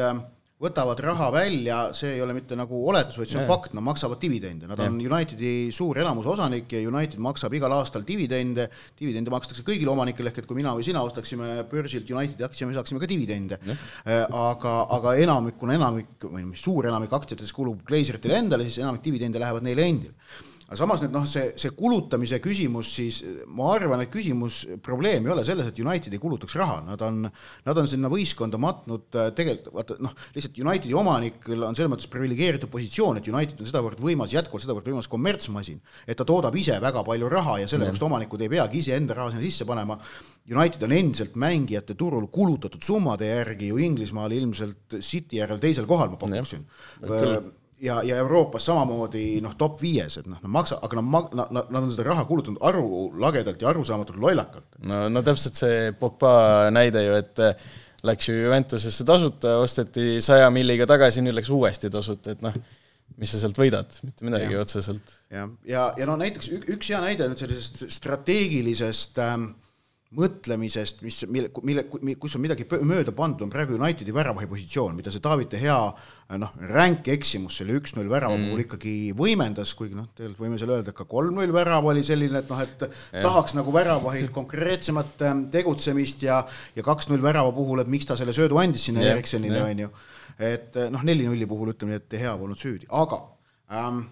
võtavad 0.62 1.00
raha 1.02 1.30
välja, 1.34 1.78
see 1.98 2.16
ei 2.16 2.22
ole 2.22 2.36
mitte 2.38 2.58
nagu 2.58 2.84
oletus, 2.92 3.18
vaid 3.18 3.32
see 3.32 3.40
on 3.40 3.46
Jaa. 3.46 3.50
fakt, 3.50 3.74
nad 3.78 3.86
maksavad 3.86 4.22
dividende, 4.22 4.70
nad 4.70 4.82
on 4.86 5.00
Unitedi 5.02 5.72
suur 5.74 5.98
enamuse 6.02 6.30
osanik 6.36 6.76
ja 6.76 6.84
United 6.86 7.22
maksab 7.24 7.56
igal 7.58 7.74
aastal 7.80 8.06
dividende, 8.08 8.68
dividende 9.00 9.34
makstakse 9.34 9.66
kõigile 9.68 9.94
omanikele, 9.94 10.30
ehk 10.30 10.44
et 10.44 10.50
kui 10.50 10.60
mina 10.60 10.76
või 10.78 10.86
sina 10.86 11.02
ostaksime 11.08 11.64
börsilt 11.72 12.14
Unitedi 12.14 12.46
aktsia, 12.46 12.70
me 12.70 12.78
saaksime 12.78 13.02
ka 13.02 13.10
dividende. 13.10 13.60
aga, 14.06 14.76
aga 14.98 15.16
enamikuna 15.24 15.76
enamik, 15.80 16.30
või 16.30 16.46
mis 16.54 16.62
suur 16.62 16.88
enamik 16.92 17.14
aktsiatest 17.18 17.56
kulub 17.58 17.82
Glazeritele 17.88 18.38
endale, 18.38 18.70
siis 18.70 18.84
enamik 18.84 19.04
dividende 19.06 19.42
lähevad 19.42 19.66
neile 19.66 19.90
endile 19.90 20.50
aga 20.72 20.80
samas 20.80 21.02
nüüd 21.04 21.12
noh, 21.12 21.26
see, 21.28 21.50
see 21.60 21.74
kulutamise 21.76 22.38
küsimus 22.40 22.94
siis, 22.96 23.18
ma 23.52 23.74
arvan, 23.74 24.06
et 24.06 24.12
küsimus, 24.12 24.62
probleem 24.84 25.26
ei 25.28 25.34
ole 25.34 25.44
selles, 25.44 25.68
et 25.68 25.82
United 25.84 26.16
ei 26.16 26.22
kulutaks 26.24 26.56
raha, 26.56 26.78
nad 26.86 27.02
on, 27.04 27.26
nad 27.68 27.82
on 27.82 27.90
sinna 27.92 28.08
võistkonda 28.12 28.56
matnud 28.62 29.20
äh, 29.20 29.34
tegelikult, 29.36 29.76
vaata 29.76 29.98
noh, 30.00 30.16
lihtsalt 30.32 30.62
Unitedi 30.64 30.96
omanikul 30.96 31.68
on 31.68 31.76
selles 31.76 31.92
mõttes 31.92 32.08
priviligeeritud 32.14 32.72
positsioon, 32.72 33.20
et 33.20 33.28
United 33.28 33.60
on 33.60 33.68
sedavõrd 33.68 34.00
võimas, 34.00 34.32
jätkuvalt 34.32 34.64
sedavõrd 34.64 34.88
võimas 34.94 35.12
kommertsmasin, 35.12 35.82
et 36.08 36.16
ta 36.16 36.28
toodab 36.28 36.56
ise 36.56 36.80
väga 36.80 37.04
palju 37.04 37.32
raha 37.36 37.60
ja 37.66 37.72
sellepärast 37.72 38.08
omanikud 38.08 38.48
ei 38.48 38.54
peagi 38.56 38.80
iseenda 38.80 39.18
raha 39.18 39.34
sinna 39.36 39.44
sisse 39.44 39.68
panema. 39.68 40.00
United 40.52 40.88
on 40.88 40.96
endiselt 40.96 41.36
mängijate 41.40 42.00
turul 42.00 42.32
kulutatud 42.32 42.82
summade 42.82 43.28
järgi 43.28 43.74
ju 43.74 43.82
Inglismaal 43.84 44.32
ilmselt 44.40 45.02
City 45.04 45.44
järel 45.44 45.60
teisel 45.60 45.90
kohal, 45.90 46.16
ma 46.16 46.22
pakuksin 46.22 46.64
ja, 47.82 48.00
ja 48.06 48.18
Euroopas 48.22 48.66
samamoodi 48.70 49.26
noh, 49.44 49.56
top 49.60 49.80
viies, 49.82 50.18
et 50.22 50.28
noh, 50.30 50.40
nad 50.42 50.54
maksa-, 50.54 50.80
aga 50.86 51.00
nad 51.00 51.08
ma-, 51.08 51.24
nad, 51.38 51.62
nad 51.62 51.80
on 51.82 51.92
seda 51.94 52.06
raha 52.10 52.26
kulutanud 52.30 52.62
arulagedalt 52.68 53.62
ja 53.62 53.72
arusaamatult 53.72 54.20
lollakalt. 54.22 54.68
no, 54.88 55.08
no 55.12 55.24
täpselt 55.26 55.60
see 55.62 55.88
Pogba 56.00 56.34
näide 56.74 57.06
ju, 57.06 57.16
et 57.22 57.42
äh, 57.44 57.72
läks 58.08 58.30
ju 58.30 58.38
Juventusesse 58.38 59.06
tasuta, 59.08 59.58
osteti 59.62 60.20
saja 60.24 60.50
milliga 60.54 60.88
tagasi, 60.90 61.24
nüüd 61.26 61.38
läks 61.38 61.52
uuesti 61.54 61.92
tasuta, 61.94 62.36
et 62.36 62.46
noh, 62.46 62.56
mis 63.22 63.34
sa 63.34 63.42
sealt 63.42 63.58
võidad, 63.60 63.98
mitte 64.06 64.26
midagi 64.28 64.56
ja. 64.56 64.62
otseselt. 64.64 65.18
jah, 65.34 65.50
ja, 65.66 65.74
ja, 65.74 65.88
ja 66.02 66.10
no 66.10 66.18
näiteks 66.22 66.54
ük, 66.58 66.70
üks 66.78 66.94
hea 66.94 67.02
näide 67.04 67.30
nüüd 67.32 67.42
sellisest 67.42 67.86
strateegilisest 67.98 69.22
ähm, 69.26 69.52
mõtlemisest, 70.12 71.00
mis, 71.06 71.22
mille, 71.32 71.50
mille, 71.64 71.86
kus 72.20 72.34
on 72.36 72.42
midagi 72.44 72.66
mööda 72.84 73.14
pandud, 73.16 73.46
on 73.46 73.52
praegu 73.52 73.78
Unitedi 73.78 74.12
väravahi 74.12 74.48
positsioon, 74.52 74.98
mida 74.98 75.12
see 75.14 75.24
Taavi 75.24 75.46
Hea 75.56 75.78
noh, 76.42 76.52
ränk 76.72 77.08
eksimus 77.14 77.62
selle 77.62 77.78
üks-null 77.80 78.12
värava 78.12 78.36
mm. 78.36 78.50
puhul 78.50 78.64
ikkagi 78.66 78.96
võimendas, 79.16 79.72
kuigi 79.80 79.96
noh, 79.96 80.10
tegelikult 80.18 80.44
võime 80.44 80.60
seal 80.60 80.74
öelda, 80.76 80.92
et 80.92 80.98
ka 80.98 81.08
kolm-null 81.08 81.56
värav 81.56 81.88
oli 81.88 82.04
selline, 82.04 82.42
et 82.44 82.52
noh, 82.52 82.60
et 82.60 82.84
ja. 82.84 83.22
tahaks 83.24 83.56
nagu 83.56 83.72
väravahil 83.76 84.28
konkreetsemat 84.38 85.24
ähm, 85.28 85.46
tegutsemist 85.54 86.26
ja 86.28 86.42
ja 86.76 86.84
kaks-null 86.84 87.24
värava 87.24 87.54
puhul, 87.56 87.80
et 87.84 87.92
miks 87.92 88.10
ta 88.10 88.20
selle 88.20 88.36
söödu 88.36 88.60
andis 88.60 88.90
sinna 88.90 89.06
Eriksenile, 89.14 89.64
on 89.64 89.86
ju. 89.86 89.94
et 90.44 90.76
noh, 90.92 91.06
neli-nulli 91.08 91.48
puhul 91.48 91.72
ütleme 91.72 91.96
nii, 91.96 92.04
et 92.04 92.18
Hea 92.26 92.34
polnud 92.42 92.60
süüdi, 92.60 92.90
aga 92.92 93.22
ähm, 93.72 94.04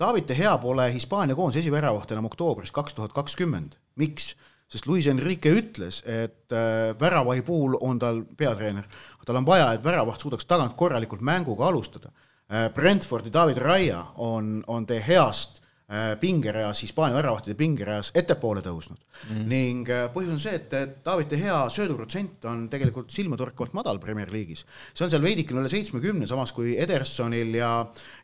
De 0.00 0.36
Hea 0.38 0.54
pole 0.62 0.86
Hispaania 0.94 1.36
koondise 1.36 1.60
esiväravaht 1.60 2.14
enam 2.14 2.30
oktoobris 2.30 2.70
kaks 2.72 2.94
tuhat 2.96 3.12
kakskümmend, 3.12 3.74
miks? 4.00 4.30
Sest 4.70 4.86
Luis 4.86 5.06
Enrique 5.10 5.50
ütles, 5.50 6.02
et 6.06 6.54
äh, 6.54 6.92
väravahi 7.00 7.42
puhul 7.46 7.76
on 7.82 7.98
tal, 7.98 8.22
peatreener, 8.38 8.86
tal 9.26 9.40
on 9.40 9.46
vaja, 9.46 9.72
et 9.74 9.84
väravaht 9.84 10.22
suudaks 10.22 10.46
tagant 10.50 10.76
korralikult 10.78 11.24
mänguga 11.26 11.68
alustada 11.70 12.12
äh,. 12.50 12.68
Brentfordi 12.74 13.32
David 13.32 13.58
Raia 13.58 14.04
on, 14.22 14.62
on 14.66 14.86
De 14.86 15.00
Heast 15.06 15.58
äh, 15.90 16.14
pingereas, 16.20 16.84
Hispaania 16.84 17.18
väravahtide 17.18 17.56
pingereas 17.58 18.12
ettepoole 18.14 18.62
tõusnud 18.62 18.98
mm. 18.98 19.34
-hmm. 19.34 19.46
ning 19.50 19.92
põhjus 20.14 20.36
on 20.36 20.42
see, 20.42 20.54
et, 20.54 20.72
et 20.78 20.96
David 21.04 21.30
De 21.34 21.42
Hea 21.42 21.60
sööduprotsent 21.70 22.46
on 22.46 22.68
tegelikult 22.70 23.10
silmatorkavalt 23.10 23.74
madal 23.74 23.98
Premier 23.98 24.30
League'is. 24.30 24.64
see 24.94 25.04
on 25.04 25.10
seal 25.10 25.22
veidikene 25.22 25.64
üle 25.64 25.70
seitsmekümne, 25.70 26.30
samas 26.30 26.52
kui 26.52 26.78
Edersonil 26.78 27.54
ja, 27.58 27.72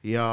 ja 0.03 0.29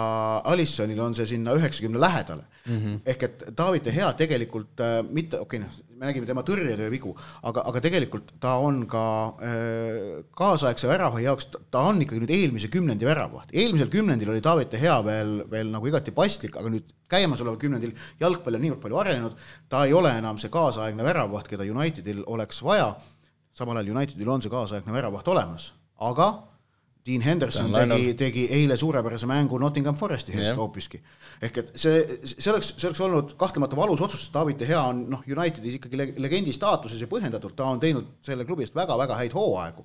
Alissonil 0.45 0.99
on 1.01 1.17
see 1.17 1.25
sinna 1.25 1.57
üheksakümne 1.57 1.99
lähedale 1.99 2.45
mm. 2.65 2.77
-hmm. 2.77 2.99
ehk 3.05 3.23
et 3.23 3.43
De 3.83 3.91
Hea 3.91 4.13
tegelikult 4.13 4.79
äh, 4.79 5.03
mitte, 5.09 5.39
okei 5.39 5.59
okay, 5.59 5.67
noh, 5.67 5.97
me 5.97 6.05
nägime 6.05 6.25
tema 6.25 6.41
tõrjetöö 6.41 6.89
vigu, 6.91 7.13
aga, 7.43 7.63
aga 7.69 7.81
tegelikult 7.81 8.33
ta 8.39 8.55
on 8.57 8.85
ka 8.87 9.05
äh, 9.41 10.23
kaasaegse 10.35 10.87
väravahi 10.87 11.23
jaoks, 11.23 11.47
ta 11.71 11.85
on 11.89 12.01
ikkagi 12.01 12.23
nüüd 12.23 12.33
eelmise 12.33 12.67
kümnendi 12.67 13.05
väravaht. 13.05 13.49
eelmisel 13.53 13.89
kümnendil 13.89 14.29
oli 14.29 14.41
De 14.71 14.79
Hea 14.79 15.05
veel, 15.05 15.43
veel 15.51 15.71
nagu 15.71 15.87
igati 15.87 16.11
paslik, 16.11 16.55
aga 16.57 16.69
nüüd 16.69 16.93
käimasoleval 17.09 17.57
kümnendil 17.57 17.93
jalgpall 18.19 18.55
on 18.55 18.61
niivõrd 18.61 18.81
palju 18.81 18.97
arenenud, 18.97 19.35
ta 19.69 19.85
ei 19.85 19.93
ole 19.93 20.17
enam 20.17 20.37
see 20.37 20.49
kaasaegne 20.49 21.03
väravaht, 21.03 21.47
keda 21.47 21.63
Unitedil 21.63 22.23
oleks 22.27 22.63
vaja, 22.63 22.95
samal 23.53 23.77
ajal 23.77 23.95
Unitedil 23.95 24.29
on 24.29 24.41
see 24.41 24.49
kaasaegne 24.49 24.93
väravaht 24.93 25.27
olemas, 25.27 25.73
aga 25.99 26.52
Dean 27.03 27.23
Henderson 27.25 27.73
tegi, 27.73 28.13
tegi 28.15 28.43
eile 28.55 28.77
suurepärase 28.79 29.27
mängu 29.27 29.57
Nottingham 29.59 29.97
Foresti 29.99 30.35
eest 30.37 30.55
hoopiski. 30.59 31.01
ehk 31.43 31.57
et 31.59 31.73
see, 31.75 31.97
see 32.23 32.51
oleks, 32.53 32.69
see 32.77 32.87
oleks 32.87 33.01
olnud 33.03 33.33
kahtlemata 33.39 33.75
valus 33.75 34.03
otsus, 34.05 34.23
sest 34.23 34.35
David 34.35 34.61
De 34.61 34.69
Gea 34.69 34.85
on 34.87 35.03
noh, 35.11 35.25
Unitedis 35.27 35.75
ikkagi 35.79 35.99
legendi 36.23 36.55
staatuses 36.55 37.01
ja 37.03 37.09
põhjendatult, 37.11 37.57
ta 37.59 37.67
on 37.67 37.81
teinud 37.83 38.15
selle 38.23 38.47
klubi 38.47 38.63
eest 38.63 38.77
väga-väga 38.77 39.19
häid 39.19 39.35
hooaegu. 39.35 39.83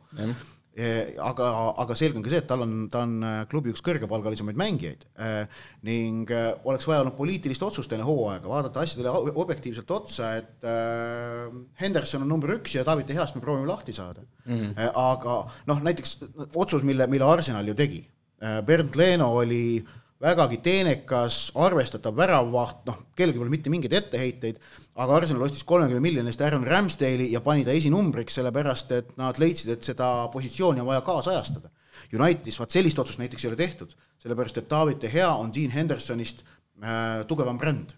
Eh, 0.78 1.16
aga, 1.18 1.46
aga 1.82 1.94
selge 1.98 2.20
on 2.20 2.22
ka 2.22 2.30
see, 2.30 2.38
et 2.38 2.46
tal 2.46 2.60
on, 2.62 2.74
ta 2.92 3.00
on 3.02 3.14
äh, 3.26 3.38
klubi 3.50 3.72
üks 3.72 3.82
kõrgepalgalisemaid 3.82 4.58
mängijaid 4.60 5.00
eh, 5.18 5.62
ning 5.88 6.30
eh, 6.30 6.52
oleks 6.70 6.86
vaja 6.86 7.02
olnud 7.02 7.16
poliitilist 7.18 7.64
otsust 7.66 7.90
enne 7.96 8.06
hooaega, 8.06 8.46
vaadata 8.46 8.84
asjadele 8.86 9.32
objektiivselt 9.42 9.90
otsa, 9.96 10.30
et 10.38 10.68
eh, 10.70 11.48
Henderson 11.82 12.22
on 12.22 12.30
number 12.30 12.54
üks 12.54 12.76
ja 12.76 12.86
David 12.86 13.10
De 13.10 13.16
Geast 13.18 13.34
me 13.34 13.42
proovime 13.42 13.66
lahti 13.66 13.96
saada 13.96 14.22
mm. 14.22 14.54
-hmm. 14.54 14.92
Aga 15.02 15.40
noh, 15.66 15.82
näiteks 15.82 16.14
otsus, 16.54 16.86
mille, 16.86 17.10
mille 17.10 17.26
Arsenal 17.26 17.66
ju 17.66 17.74
tegi 17.74 18.04
Bernd 18.38 18.94
Leno 18.94 19.32
oli 19.34 19.82
vägagi 20.22 20.58
teenekas, 20.62 21.38
arvestatav 21.58 22.16
väravvaht, 22.18 22.82
noh, 22.88 22.98
kellelgi 23.18 23.38
pole 23.38 23.52
mitte 23.52 23.70
mingeid 23.70 23.94
etteheiteid, 24.00 24.58
aga 24.98 25.18
Arsenal 25.20 25.44
ostis 25.46 25.62
kolmekümne 25.68 26.02
miljoni 26.02 26.32
eest 26.32 26.42
Aaron 26.42 26.66
Ramsdale'i 26.66 27.30
ja 27.32 27.42
pani 27.44 27.64
ta 27.66 27.74
esinumbriks, 27.76 28.38
sellepärast 28.40 28.94
et 28.96 29.12
nad 29.20 29.38
leidsid, 29.38 29.70
et 29.76 29.90
seda 29.92 30.10
positsiooni 30.32 30.82
on 30.82 30.90
vaja 30.90 31.04
kaasajastada. 31.06 31.70
Unitedis 32.14 32.58
vaat 32.58 32.74
sellist 32.74 32.98
otsust 32.98 33.22
näiteks 33.22 33.44
ei 33.44 33.52
ole 33.52 33.58
tehtud, 33.58 33.94
sellepärast 34.22 34.58
et 34.58 34.70
David 34.70 35.02
De 35.02 35.10
Gea 35.12 35.30
on 35.38 35.52
Dean 35.54 35.74
Hendersonist 35.74 36.42
äh, 36.42 37.24
tugevam 37.30 37.58
bränd. 37.58 37.94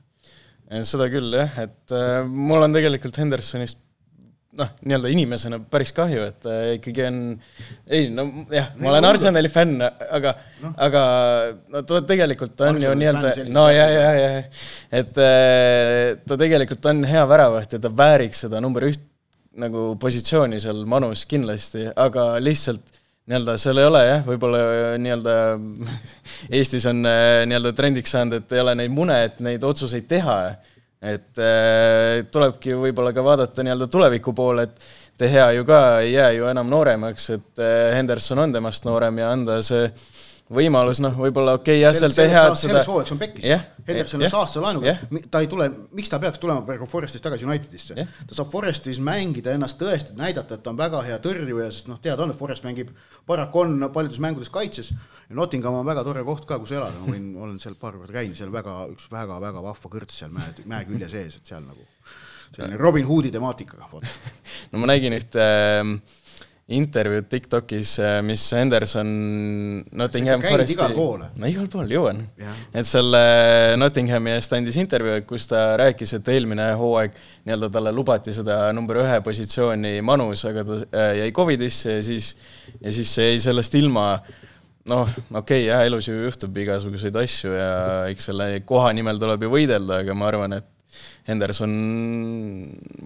seda 0.87 1.09
küll 1.11 1.33
jah, 1.35 1.57
et 1.65 1.95
äh, 1.97 2.21
mul 2.29 2.63
on 2.63 2.77
tegelikult 2.77 3.17
Hendersonist 3.19 3.81
noh, 4.61 4.71
nii-öelda 4.85 5.11
inimesena 5.13 5.59
päris 5.73 5.93
kahju, 5.97 6.27
et 6.31 6.49
äh, 6.49 6.61
ikkagi 6.77 7.05
on, 7.09 7.19
ei 7.91 8.09
no 8.13 8.27
jah, 8.53 8.71
ma 8.81 8.93
olen 8.93 9.09
Arsenali 9.09 9.51
fänn, 9.53 9.81
aga 9.83 10.35
no., 10.63 10.73
aga 10.87 11.03
no 11.73 11.85
ta 11.89 12.03
tegelikult 12.09 12.61
on 12.67 12.77
Arsenali 12.77 12.89
ju 12.89 12.95
nii-öelda, 13.03 13.49
no 13.57 13.67
ja, 13.73 13.87
ja, 13.95 14.09
ja, 14.19 14.31
et 15.03 15.21
äh, 15.25 16.21
ta 16.27 16.41
tegelikult 16.41 16.91
on 16.93 17.05
hea 17.09 17.27
väravaht 17.31 17.77
ja 17.77 17.83
ta 17.83 17.93
vääriks 18.03 18.47
seda 18.47 18.63
number 18.63 18.89
üht 18.91 19.07
nagu 19.61 19.91
positsiooni 20.01 20.61
seal 20.63 20.85
manus 20.89 21.25
kindlasti, 21.29 21.89
aga 21.99 22.33
lihtsalt 22.43 23.01
nii-öelda 23.31 23.57
seal 23.61 23.79
ei 23.79 23.87
ole 23.87 24.03
jah, 24.07 24.25
võib-olla 24.27 24.61
nii-öelda 25.01 25.37
Eestis 26.61 26.87
on 26.91 27.05
äh, 27.09 27.45
nii-öelda 27.51 27.75
trendiks 27.79 28.15
saanud, 28.17 28.41
et 28.41 28.57
ei 28.57 28.63
ole 28.65 28.77
neid 28.81 28.95
mune, 28.95 29.17
et 29.29 29.41
neid 29.45 29.65
otsuseid 29.67 30.09
teha 30.11 30.39
et 31.01 31.41
äh, 31.41 32.23
tulebki 32.33 32.77
võib-olla 32.77 33.13
ka 33.17 33.25
vaadata 33.25 33.65
nii-öelda 33.65 33.89
tuleviku 33.89 34.35
poole, 34.37 34.69
et 34.69 34.91
De 35.21 35.29
Gea 35.29 35.51
ju 35.53 35.65
ka 35.69 35.81
ei 36.01 36.15
jää 36.15 36.31
ju 36.37 36.49
enam 36.49 36.69
nooremaks, 36.73 37.31
et 37.37 37.61
äh, 37.61 37.91
Henderson 37.97 38.39
on 38.45 38.53
temast 38.53 38.85
noorem 38.89 39.19
ja 39.21 39.33
anda 39.33 39.61
see 39.65 39.89
võimalus, 40.51 40.99
noh, 41.03 41.15
võib-olla 41.15 41.55
okei 41.59 41.79
okay,, 41.79 41.83
jah, 41.85 41.95
seal 41.95 42.15
teha 42.15 42.43
et 42.51 42.59
selleks 42.59 42.89
hooajaks 42.91 43.15
on 43.15 43.21
pekkis 43.21 43.47
yeah,. 43.47 43.67
Henderson 43.87 44.19
on 44.19 44.25
yeah, 44.27 44.35
aastase 44.39 44.63
laenuga 44.65 44.89
yeah., 44.89 45.29
ta 45.31 45.43
ei 45.45 45.49
tule, 45.51 45.69
miks 45.97 46.11
ta 46.11 46.19
peaks 46.23 46.43
tulema 46.43 46.65
praegu 46.67 46.89
Forestist 46.91 47.23
tagasi 47.27 47.47
Unitedisse 47.47 47.95
yeah.? 47.95 48.11
ta 48.27 48.39
saab 48.39 48.51
Forestis 48.51 48.99
mängida, 49.05 49.55
ennast 49.55 49.79
tõestada, 49.81 50.19
näidata, 50.19 50.59
et 50.59 50.65
ta 50.65 50.73
on 50.73 50.81
väga 50.81 51.03
hea 51.07 51.21
tõrjuja, 51.23 51.69
sest 51.75 51.91
noh, 51.91 52.01
teada 52.03 52.27
on, 52.27 52.35
et 52.35 52.41
Forest 52.41 52.67
mängib, 52.67 52.91
paraku 53.31 53.63
on 53.63 53.87
paljudes 53.95 54.19
mängudes 54.23 54.51
kaitses. 54.53 54.91
Nottingham 55.37 55.79
on 55.79 55.87
väga 55.87 56.03
tore 56.07 56.25
koht 56.27 56.49
ka, 56.49 56.59
kus 56.63 56.75
elada, 56.75 56.99
ma 56.99 57.15
võin, 57.15 57.31
olen 57.39 57.61
seal 57.63 57.79
paar 57.79 57.95
korda 58.01 58.17
käinud, 58.19 58.39
seal 58.39 58.51
väga, 58.55 58.81
üks 58.91 59.07
väga-väga 59.13 59.63
vahva 59.63 59.93
kõrts 59.95 60.19
seal 60.23 60.35
mäe, 60.35 60.51
mäe 60.71 60.89
külje 60.89 61.11
sees, 61.13 61.39
et 61.39 61.55
seal 61.55 61.63
nagu 61.63 61.87
selline 62.51 62.81
Robin 62.81 63.07
Hoodi 63.07 63.31
temaatikaga, 63.31 63.87
vot. 63.93 64.07
no 64.73 64.83
ma 64.83 64.91
nägin 64.91 65.15
ühte 65.15 65.45
äh, 65.47 65.95
intervjuud 66.71 67.27
TikTokis, 67.31 67.93
äh, 68.03 68.17
mis 68.27 68.45
Henderson 68.55 69.09
Nottingham 69.93 70.43
Foresti 70.45 70.77
igal 70.77 70.95
pool? 70.95 71.25
no 71.37 71.51
igal 71.51 71.67
pool, 71.73 71.91
jõuan. 71.91 72.23
et 72.73 72.87
selle 72.89 73.23
Nottinghami 73.81 74.35
eest 74.37 74.55
andis 74.57 74.79
intervjuu, 74.81 75.19
kus 75.29 75.49
ta 75.51 75.65
rääkis, 75.81 76.15
et 76.19 76.31
eelmine 76.35 76.71
hooaeg 76.79 77.17
nii-öelda 77.49 77.71
talle 77.75 77.95
lubati 77.95 78.35
seda 78.37 78.63
number 78.77 79.03
ühe 79.03 79.19
positsiooni 79.27 79.99
manus, 80.07 80.45
aga 80.49 80.67
ta 80.67 80.79
äh, 80.87 81.13
jäi 81.25 81.33
Covidisse 81.37 81.99
ja 81.99 82.07
siis, 82.07 82.35
ja 82.79 82.95
siis 82.95 83.17
jäi 83.19 83.39
sellest 83.43 83.75
ilma 83.81 84.13
noh, 84.91 85.07
okei 85.07 85.39
okay,, 85.43 85.65
jah, 85.69 85.87
elus 85.87 86.09
ju 86.09 86.19
juhtub 86.23 86.57
igasuguseid 86.63 87.17
asju 87.23 87.55
ja 87.55 87.73
eks 88.11 88.31
selle 88.31 88.53
koha 88.67 88.93
nimel 88.97 89.19
tuleb 89.23 89.47
ju 89.47 89.55
võidelda, 89.59 90.05
aga 90.05 90.17
ma 90.17 90.31
arvan, 90.31 90.61
et 90.61 90.71
Henderson 91.29 91.75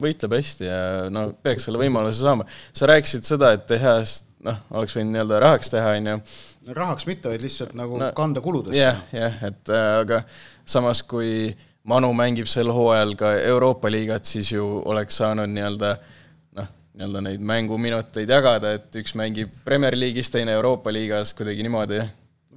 võitleb 0.01 0.39
hästi 0.39 0.69
ja 0.69 0.79
no 1.13 1.29
peaks 1.45 1.69
selle 1.69 1.81
võimaluse 1.83 2.23
saama. 2.23 2.47
sa 2.73 2.89
rääkisid 2.91 3.27
seda, 3.29 3.53
et 3.57 3.67
Tehast 3.71 4.31
noh, 4.45 4.59
oleks 4.77 4.97
võinud 4.97 5.15
nii-öelda 5.15 5.41
rahaks 5.45 5.73
teha, 5.73 5.95
on 5.99 6.11
ju. 6.11 6.17
rahaks 6.77 7.07
mitte, 7.09 7.31
vaid 7.33 7.45
lihtsalt 7.45 7.75
nagu 7.79 8.01
no, 8.01 8.11
kanda 8.17 8.43
kuludesse. 8.45 8.81
jah, 8.81 9.01
jah, 9.15 9.39
et 9.49 9.73
äh, 9.73 9.87
aga 10.03 10.23
samas, 10.65 11.03
kui 11.09 11.55
Manu 11.89 12.15
mängib 12.17 12.49
sel 12.49 12.71
hooajal 12.73 13.13
ka 13.21 13.35
Euroopa 13.45 13.91
liigat, 13.93 14.25
siis 14.25 14.55
ju 14.55 14.65
oleks 14.89 15.19
saanud 15.21 15.53
nii-öelda 15.53 15.91
noh, 16.57 16.71
nii-öelda 16.97 17.25
neid 17.27 17.45
mänguminuteid 17.45 18.33
jagada, 18.33 18.73
et 18.79 19.01
üks 19.01 19.17
mängib 19.21 19.53
Premier 19.67 19.97
League'is, 19.99 20.33
teine 20.33 20.57
Euroopa 20.57 20.93
liigas, 20.95 21.35
kuidagi 21.37 21.67
niimoodi. 21.67 22.01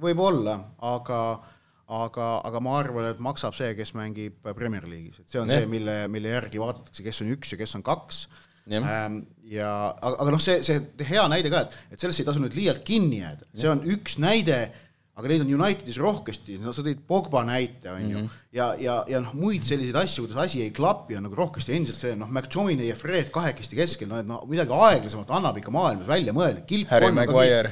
võib-olla, 0.00 0.58
aga 0.94 1.20
aga, 1.88 2.26
aga 2.44 2.60
ma 2.64 2.74
arvan, 2.82 3.08
et 3.08 3.22
maksab 3.22 3.56
see, 3.56 3.70
kes 3.78 3.94
mängib 3.96 4.36
Premier 4.56 4.84
League'is, 4.88 5.22
et 5.22 5.32
see 5.32 5.40
on 5.40 5.48
ja. 5.48 5.60
see, 5.60 5.70
mille, 5.70 5.96
mille 6.12 6.34
järgi 6.34 6.60
vaadatakse, 6.60 7.04
kes 7.06 7.22
on 7.24 7.32
üks 7.36 7.54
ja 7.54 7.60
kes 7.60 7.74
on 7.78 7.84
kaks. 7.86 8.26
Ähm, 8.68 9.22
ja 9.48 9.70
aga, 9.96 10.18
aga 10.20 10.32
noh, 10.34 10.42
see, 10.44 10.58
see 10.66 11.08
hea 11.08 11.22
näide 11.32 11.48
ka, 11.52 11.64
et, 11.64 11.78
et 11.94 12.02
sellest 12.02 12.20
ei 12.20 12.28
tasu 12.28 12.42
nüüd 12.42 12.56
liialt 12.58 12.82
kinni 12.84 13.22
jääda, 13.22 13.48
see 13.56 13.70
on 13.72 13.80
üks 13.96 14.18
näide, 14.20 14.58
aga 15.18 15.30
neid 15.32 15.42
on 15.42 15.52
Unitedis 15.58 15.98
rohkesti, 15.98 16.60
no 16.62 16.72
sa 16.74 16.84
tõid 16.86 17.02
Pogba 17.08 17.42
näite, 17.46 17.90
on 17.90 18.04
ju, 18.04 18.22
mhm. 18.22 18.40
ja, 18.54 18.70
ja, 18.78 18.96
ja 19.10 19.20
noh, 19.24 19.34
muid 19.34 19.66
selliseid 19.66 19.98
asju, 19.98 20.26
kuidas 20.26 20.44
asi 20.44 20.62
ei 20.62 20.72
klapi, 20.74 21.18
on 21.18 21.26
nagu 21.26 21.38
rohkesti 21.38 21.74
endiselt 21.74 21.98
see 21.98 22.16
noh, 22.18 22.30
McTominay 22.30 22.92
ja 22.92 22.96
Fred 22.98 23.32
kahekesti 23.34 23.78
keskel, 23.78 24.10
no 24.10 24.20
et 24.22 24.28
noh, 24.28 24.44
midagi 24.50 24.74
aeglasemat 24.74 25.34
annab 25.38 25.58
ikka 25.58 25.74
maailmas 25.74 26.06
välja 26.08 26.34
mõelda, 26.36 26.62
kilpkonn 26.68 27.22
on, 27.24 27.70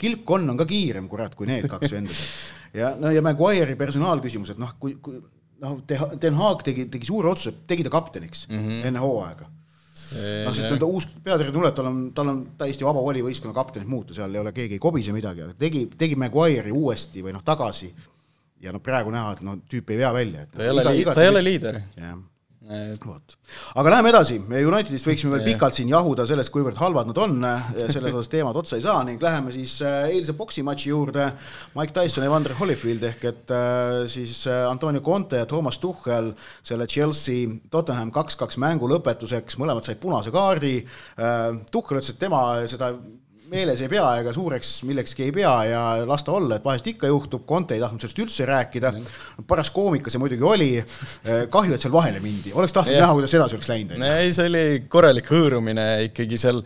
kilpkonn 0.00 0.54
on 0.54 0.60
ka 0.62 0.68
kiirem, 0.72 1.10
kurat, 1.12 1.36
kui 1.36 1.50
need 1.52 1.68
kaks 1.70 1.92
venda 1.92 2.16
seal 2.16 2.54
ja 2.80 2.92
no 3.00 3.10
ja 3.12 3.22
Maguire'i 3.24 3.76
personaalküsimus, 3.78 4.54
et 4.54 4.60
noh, 4.60 4.72
kui, 4.80 4.96
kui 5.02 5.20
noh, 5.62 5.78
Den 6.20 6.36
Haag 6.40 6.64
tegi, 6.66 6.86
tegi 6.92 7.08
suure 7.08 7.30
otsuse, 7.32 7.54
tegi 7.68 7.86
ta 7.86 7.92
kapteniks 7.92 8.46
mm 8.48 8.58
-hmm. 8.58 8.86
enne 8.88 9.02
hooaega. 9.02 9.48
Noh, 10.46 10.54
sest 10.54 10.70
nüüd 10.70 10.84
uus 10.86 11.08
peatreener 11.24 11.54
tuleb, 11.54 11.74
tal 11.76 11.90
on, 11.90 12.02
tal 12.16 12.30
on 12.32 12.44
täiesti 12.58 12.86
vaba 12.86 13.02
voli 13.02 13.24
võistkonna 13.26 13.56
kaptenit 13.56 13.90
muuta, 13.90 14.14
seal 14.16 14.34
ei 14.34 14.42
ole, 14.42 14.52
keegi 14.56 14.78
ei 14.78 14.82
kobise 14.82 15.14
midagi, 15.16 15.46
aga 15.46 15.56
tegi, 15.58 15.86
tegi 15.98 16.18
Maguire'i 16.20 16.74
uuesti 16.74 17.24
või 17.26 17.34
noh, 17.36 17.44
tagasi. 17.46 17.90
ja 18.62 18.72
noh, 18.72 18.80
praegu 18.82 19.10
näha, 19.12 19.34
et 19.36 19.44
no 19.46 19.58
tüüp 19.68 19.90
ei 19.92 20.00
vea 20.04 20.14
välja, 20.14 20.46
ta 20.52 20.64
ei 20.64 20.72
ole, 20.72 20.86
ta 21.10 21.22
ei 21.22 21.32
ole 21.34 21.44
liider. 21.44 21.82
jah 21.98 22.16
vot, 23.06 23.34
aga 23.78 23.90
läheme 23.92 24.10
edasi, 24.10 24.36
Unitedist 24.42 25.06
võiksime 25.06 25.36
veel 25.36 25.44
pikalt 25.52 25.76
siin 25.78 25.90
jahuda 25.92 26.24
sellest, 26.26 26.50
kuivõrd 26.54 26.78
halvad 26.80 27.10
nad 27.10 27.18
on, 27.22 27.36
selles 27.78 28.14
osas 28.14 28.30
teemad 28.32 28.56
otsa 28.58 28.78
ei 28.78 28.82
saa 28.82 29.04
ning 29.06 29.22
läheme 29.22 29.52
siis 29.54 29.76
äh, 29.86 30.08
eilse 30.10 30.34
poksimatši 30.38 30.90
juurde. 30.90 31.28
Mike 31.76 31.94
Tyson 31.94 32.26
ja 32.26 32.32
Vander 32.32 32.56
Holyfield 32.58 33.06
ehk 33.10 33.26
et 33.30 33.52
äh, 33.54 34.00
siis 34.10 34.42
äh, 34.50 34.64
Antonio 34.66 35.02
Conte 35.06 35.42
ja 35.42 35.46
Toomas 35.46 35.78
Tuchel 35.82 36.32
selle 36.66 36.88
Chelsea 36.90 37.46
Tottenham 37.70 38.10
kaks-kaks 38.14 38.58
mängu 38.62 38.90
lõpetuseks, 38.90 39.60
mõlemad 39.62 39.86
said 39.86 40.02
punase 40.02 40.34
kaardi. 40.34 40.80
Tuchel 41.70 42.00
ütles, 42.00 42.10
et 42.12 42.20
tema 42.20 42.42
seda 42.70 42.90
meeles 43.50 43.80
ei 43.84 43.90
pea 43.90 44.04
ega 44.20 44.32
suureks 44.34 44.72
millekski 44.88 45.26
ei 45.26 45.32
pea 45.34 45.52
ja 45.68 45.82
las 46.08 46.24
ta 46.26 46.34
olla, 46.36 46.58
et 46.58 46.66
vahest 46.66 46.90
ikka 46.90 47.10
juhtub, 47.10 47.46
Conte 47.48 47.76
ei 47.76 47.82
tahtnud 47.82 48.02
sellest 48.02 48.20
üldse 48.24 48.48
rääkida, 48.48 48.92
paras 49.48 49.70
koomika 49.74 50.12
see 50.12 50.22
muidugi 50.22 50.46
oli, 50.46 50.70
kahju, 51.52 51.76
et 51.76 51.84
seal 51.84 51.94
vahele 51.94 52.20
mindi, 52.24 52.54
oleks 52.56 52.74
tahtnud 52.76 52.98
näha, 52.98 53.14
kuidas 53.18 53.34
edasi 53.38 53.58
oleks 53.58 53.72
läinud. 53.72 53.96
ei, 54.10 54.30
see 54.34 54.50
oli 54.50 54.66
korralik 54.90 55.32
hõõrumine 55.32 55.88
ikkagi 56.10 56.40
seal. 56.40 56.62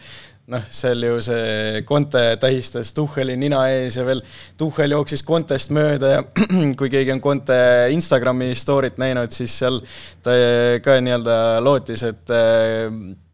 Noh, 0.50 0.64
seal 0.74 1.04
ju 1.06 1.20
see 1.22 1.84
Conte 1.86 2.24
tähistas 2.42 2.88
Tuhheli 2.96 3.36
nina 3.38 3.60
ees 3.70 3.94
ja 4.00 4.02
veel 4.02 4.18
Tuhhel 4.58 4.96
jooksis 4.96 5.22
Contest 5.22 5.70
mööda 5.70 6.10
ja 6.10 6.24
kui 6.80 6.90
keegi 6.90 7.14
on 7.14 7.22
Conte 7.22 7.60
Instagrami 7.94 8.50
story't 8.58 8.98
näinud, 8.98 9.30
siis 9.30 9.54
seal 9.62 9.78
ta 10.26 10.34
ka 10.82 10.98
nii-öelda 11.06 11.36
lootis, 11.62 12.02
et 12.08 12.34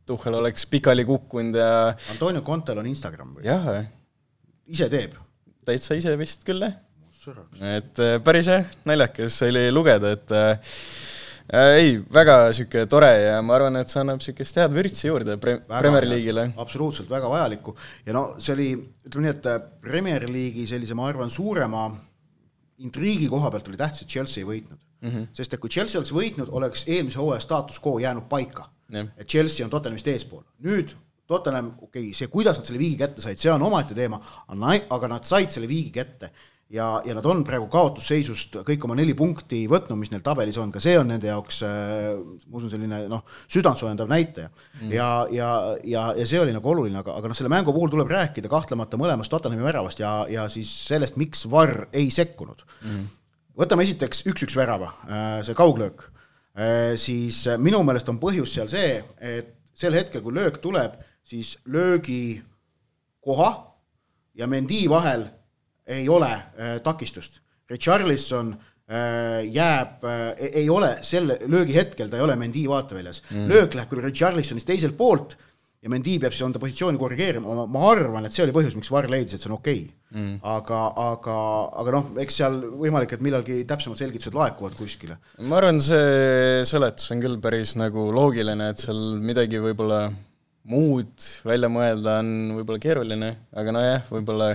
Tuhhel 0.06 0.38
oleks 0.38 0.66
pikali 0.70 1.04
kukkunud 1.06 1.58
ja 1.58 1.70
Antonio 2.12 2.42
Contel 2.46 2.78
on 2.82 2.86
Instagram 2.90 3.36
või? 3.36 3.46
jah. 3.48 3.66
ise 4.70 4.88
teeb? 4.92 5.16
täitsa 5.66 5.98
ise 5.98 6.14
vist 6.20 6.46
küll, 6.46 6.62
jah. 6.62 6.78
et 7.74 8.02
äh, 8.02 8.16
päris 8.22 8.50
jah, 8.50 8.68
naljakas 8.86 9.40
oli 9.48 9.66
lugeda, 9.74 10.12
et 10.14 10.34
äh, 10.36 10.74
äh, 11.50 11.70
ei, 11.80 11.96
väga 11.98 12.38
niisugune 12.52 12.86
tore 12.90 13.10
ja 13.24 13.40
ma 13.42 13.56
arvan, 13.58 13.80
et 13.80 13.90
see 13.90 14.02
annab 14.04 14.22
niisugust 14.22 14.60
head 14.60 14.76
vürtsi 14.76 15.08
juurde 15.10 15.38
pre-, 15.42 15.58
Premier 15.66 16.06
League'ile. 16.06 16.48
absoluutselt, 16.62 17.10
väga 17.10 17.30
vajalikku. 17.32 17.74
ja 18.06 18.14
no 18.14 18.28
see 18.38 18.54
oli, 18.54 18.68
ütleme 19.08 19.26
nii, 19.26 19.34
et 19.40 19.50
äh, 19.50 19.62
Premier 19.88 20.28
League'i 20.30 20.68
sellise, 20.70 20.94
ma 20.94 21.10
arvan, 21.10 21.34
suurema 21.34 21.88
intriigi 22.86 23.26
koha 23.32 23.50
pealt 23.50 23.72
oli 23.72 23.80
tähtis, 23.80 24.06
et 24.06 24.14
Chelsea 24.14 24.44
ei 24.44 24.48
võitnud 24.52 24.78
mm. 24.78 25.10
-hmm. 25.10 25.28
sest 25.34 25.54
et 25.54 25.60
kui 25.60 25.72
Chelsea 25.72 25.98
oleks 25.98 26.14
võitnud, 26.14 26.54
oleks 26.54 26.86
eelmise 26.86 27.18
hooaja 27.18 27.42
staatus 27.42 27.82
quo 27.82 27.98
jäänud 27.98 28.30
paika 28.30 28.70
et 28.92 29.26
Chelsea 29.26 29.64
on 29.66 29.70
Tottenhamist 29.70 30.08
eespool. 30.12 30.44
nüüd 30.66 30.94
Tottenham, 31.26 31.72
okei 31.82 32.10
okay,, 32.10 32.14
see, 32.14 32.28
kuidas 32.30 32.60
nad 32.60 32.68
selle 32.68 32.80
viigi 32.80 32.98
kätte 33.00 33.22
said, 33.22 33.40
see 33.42 33.50
on 33.50 33.64
omaette 33.66 33.96
teema, 33.98 34.20
aga 34.54 35.08
nad 35.10 35.26
said 35.26 35.50
selle 35.54 35.70
viigi 35.70 35.94
kätte. 35.94 36.30
Ja, 36.74 36.96
ja 37.06 37.14
nad 37.14 37.22
on 37.30 37.44
praegu 37.46 37.68
kaotusseisust 37.70 38.56
kõik 38.66 38.82
oma 38.88 38.96
neli 38.98 39.12
punkti 39.14 39.60
võtnud, 39.70 40.00
mis 40.00 40.10
neil 40.10 40.24
tabelis 40.26 40.56
on, 40.58 40.72
ka 40.74 40.80
see 40.82 40.96
on 40.98 41.06
nende 41.12 41.28
jaoks 41.28 41.60
äh,, 41.62 42.16
ma 42.50 42.58
usun, 42.58 42.72
selline 42.72 43.04
noh, 43.06 43.22
südantsoojendav 43.54 44.10
näitaja. 44.10 44.50
Mm.. 44.80 44.90
ja, 44.96 45.10
ja, 45.30 45.50
ja, 45.86 46.08
ja 46.18 46.26
see 46.26 46.40
oli 46.42 46.54
nagu 46.56 46.72
oluline, 46.72 46.98
aga, 47.04 47.14
aga 47.20 47.30
noh, 47.30 47.38
selle 47.38 47.52
mängu 47.54 47.70
puhul 47.74 47.94
tuleb 47.94 48.10
rääkida 48.10 48.50
kahtlemata 48.50 48.98
mõlemast 48.98 49.30
Tottenhami 49.30 49.62
väravast 49.62 50.02
ja, 50.02 50.16
ja 50.26 50.48
siis 50.50 50.72
sellest, 50.88 51.14
miks 51.22 51.46
VAR 51.50 51.86
ei 51.94 52.10
sekkunud. 52.10 52.66
Mm.. 52.82 53.06
võtame 53.62 53.86
esiteks 53.86 54.26
üks-üks 54.26 54.58
värava, 54.58 54.90
äh, 55.06 55.38
see 55.46 55.54
kauglöök 55.54 56.08
siis 56.96 57.42
äh, 57.46 57.58
minu 57.60 57.82
meelest 57.84 58.08
on 58.08 58.20
põhjus 58.20 58.54
seal 58.56 58.70
see, 58.72 58.96
et 59.20 59.52
sel 59.76 59.96
hetkel, 59.96 60.22
kui 60.24 60.34
löök 60.36 60.60
tuleb, 60.62 60.96
siis 61.26 61.56
löögi 61.68 62.38
koha 63.20 63.50
ja 64.38 64.46
Mendi 64.46 64.86
vahel 64.88 65.26
ei 65.86 66.08
ole 66.08 66.30
äh, 66.32 66.78
takistust. 66.82 67.40
Richarlison 67.70 68.54
äh, 68.54 69.42
jääb 69.50 70.04
äh,, 70.06 70.46
ei 70.62 70.68
ole 70.70 70.96
selle 71.02 71.38
löögi 71.46 71.74
hetkel, 71.74 72.08
ta 72.08 72.20
ei 72.20 72.24
ole 72.24 72.36
Mendi 72.36 72.64
vaateväljas 72.70 73.22
mm.. 73.30 73.48
löök 73.50 73.74
läheb 73.74 73.90
küll 73.90 74.04
Richarlisonist 74.06 74.68
teiselt 74.70 74.96
poolt 74.96 75.36
ja 75.82 75.92
Mendi 75.92 76.16
peab 76.22 76.34
siis 76.34 76.46
enda 76.46 76.62
positsiooni 76.62 76.98
korrigeerima, 76.98 77.66
ma 77.66 77.86
arvan, 77.90 78.26
et 78.26 78.34
see 78.34 78.46
oli 78.46 78.54
põhjus, 78.56 78.74
miks 78.78 78.90
VAR 78.92 79.08
leidis, 79.12 79.36
et 79.36 79.44
see 79.44 79.52
on 79.52 79.58
okei. 79.58 79.84
Okay 79.84 80.06
mm.. 80.16 80.38
aga, 80.46 80.80
aga, 81.00 81.36
aga 81.82 81.94
noh, 81.96 82.10
eks 82.22 82.38
seal 82.40 82.58
võimalik, 82.80 83.16
et 83.16 83.24
millalgi 83.24 83.60
täpsemad 83.68 84.00
selgitused 84.00 84.36
laekuvad 84.36 84.76
kuskile. 84.78 85.18
ma 85.46 85.60
arvan, 85.60 85.80
see 85.82 86.62
seletus 86.68 87.12
on 87.14 87.22
küll 87.24 87.40
päris 87.42 87.76
nagu 87.78 88.08
loogiline, 88.14 88.70
et 88.72 88.86
seal 88.86 89.02
midagi 89.22 89.60
võib-olla 89.62 90.06
muud 90.66 91.28
välja 91.46 91.70
mõelda 91.70 92.20
on 92.22 92.32
võib-olla 92.58 92.82
keeruline, 92.82 93.32
aga 93.56 93.74
nojah, 93.76 94.08
võib-olla 94.10 94.50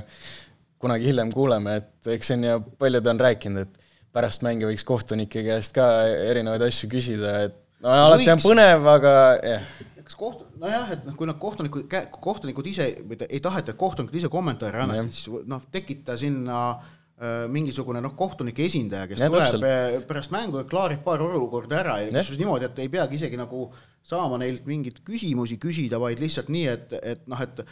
kunagi 0.82 1.12
hiljem 1.12 1.32
kuuleme, 1.34 1.78
et 1.82 2.14
eks 2.18 2.34
siin 2.34 2.48
ja 2.48 2.58
paljud 2.60 3.08
on 3.08 3.22
rääkinud, 3.22 3.68
et 3.68 3.90
pärast 4.12 4.44
mänge 4.44 4.68
võiks 4.68 4.84
kohtunike 4.88 5.44
käest 5.46 5.78
ka 5.78 5.88
erinevaid 6.32 6.66
asju 6.68 6.90
küsida, 6.92 7.36
et 7.48 7.60
no 7.82 7.94
alati 8.10 8.28
on 8.34 8.42
põnev, 8.44 8.88
aga 8.92 9.14
jah. 9.46 9.70
kas 9.80 9.91
koht-, 10.22 10.48
nojah, 10.62 10.96
et 10.96 11.06
noh, 11.08 11.18
kui 11.18 11.30
nad 11.30 11.38
kohtunikud, 11.42 11.92
kohtunikud 12.22 12.72
ise 12.72 12.88
ei 13.28 13.44
taheta, 13.44 13.74
et 13.74 13.80
kohtunikud 13.80 14.18
ise 14.22 14.32
kommentaare 14.32 14.84
annaksid, 14.86 15.14
siis 15.18 15.48
noh, 15.50 15.64
tekita 15.74 16.18
sinna 16.22 16.58
äh, 16.72 17.48
mingisugune 17.52 18.04
noh, 18.04 18.14
kohtunike 18.18 18.66
esindaja, 18.70 19.10
kes 19.10 19.24
ja, 19.24 19.32
tuleb 19.32 19.48
täpselt. 19.48 19.66
Äh, 19.70 19.96
pärast 20.10 20.36
mängu 20.36 20.62
ja 20.62 20.68
klaarib 20.70 21.02
paar 21.06 21.24
olukorda 21.26 21.82
ära 21.82 21.98
ja 22.04 22.12
kusjuures 22.12 22.42
niimoodi, 22.44 22.70
et 22.70 22.84
ei 22.86 22.94
peagi 22.94 23.20
isegi 23.20 23.40
nagu 23.40 23.66
saama 24.06 24.40
neilt 24.42 24.66
mingeid 24.70 25.02
küsimusi 25.06 25.60
küsida, 25.62 26.00
vaid 26.02 26.22
lihtsalt 26.22 26.48
nii, 26.54 26.70
et, 26.70 26.96
et 27.02 27.28
noh, 27.30 27.42
et 27.42 27.66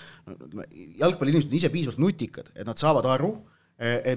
jalgpalliinimesed 1.00 1.50
on 1.50 1.62
ise 1.62 1.72
piisavalt 1.74 2.02
nutikad, 2.02 2.52
et 2.54 2.68
nad 2.70 2.78
saavad 2.78 3.08
aru 3.16 3.34
Eh, 3.34 3.59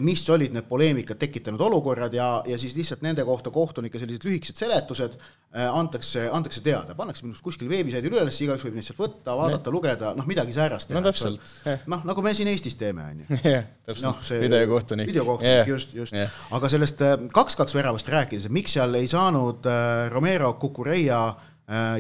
mis 0.03 0.25
olid 0.35 0.55
need 0.57 0.67
poleemikad 0.67 1.21
tekitanud 1.23 1.61
olukorrad 1.63 2.15
ja, 2.17 2.27
ja 2.51 2.57
siis 2.59 2.75
lihtsalt 2.75 3.05
nende 3.05 3.23
kohta 3.25 3.51
kohtunike 3.55 4.01
sellised 4.01 4.25
lühikesed 4.27 4.59
seletused 4.59 5.13
eh, 5.15 5.69
antakse, 5.69 6.25
antakse 6.35 6.65
teada, 6.65 6.97
pannakse 6.99 7.23
minu 7.23 7.37
arust 7.37 7.45
kuskil 7.47 7.71
veebisaidil 7.71 8.17
üles, 8.17 8.41
igaüks 8.43 8.67
võib 8.67 8.75
neid 8.79 8.89
sealt 8.89 8.99
võtta, 8.99 9.37
vaadata, 9.39 9.71
lugeda, 9.71 10.11
noh, 10.19 10.27
midagi 10.27 10.57
säärast 10.57 10.91
teha. 10.91 10.99
no 10.99 11.07
täpselt. 11.07 11.53
noh, 11.93 12.03
nagu 12.11 12.25
me 12.27 12.33
siin 12.35 12.51
Eestis 12.51 12.75
teeme, 12.81 13.07
on 13.13 13.23
ju. 13.23 13.39
jah, 13.55 13.69
täpselt 13.87 14.09
no,, 14.09 14.41
videokohtunik. 14.43 15.13
videokohtunik 15.13 15.53
yeah., 15.53 15.71
just, 15.71 15.95
just 15.95 16.19
yeah.. 16.19 16.43
aga 16.59 16.73
sellest 16.73 17.07
eh, 17.07 17.15
kaks-kaks 17.39 17.79
väravast 17.79 18.11
rääkides, 18.11 18.51
et 18.51 18.57
miks 18.59 18.75
seal 18.75 18.99
ei 18.99 19.07
saanud 19.11 19.71
Romero 20.11 20.57
Cucureia 20.59 21.23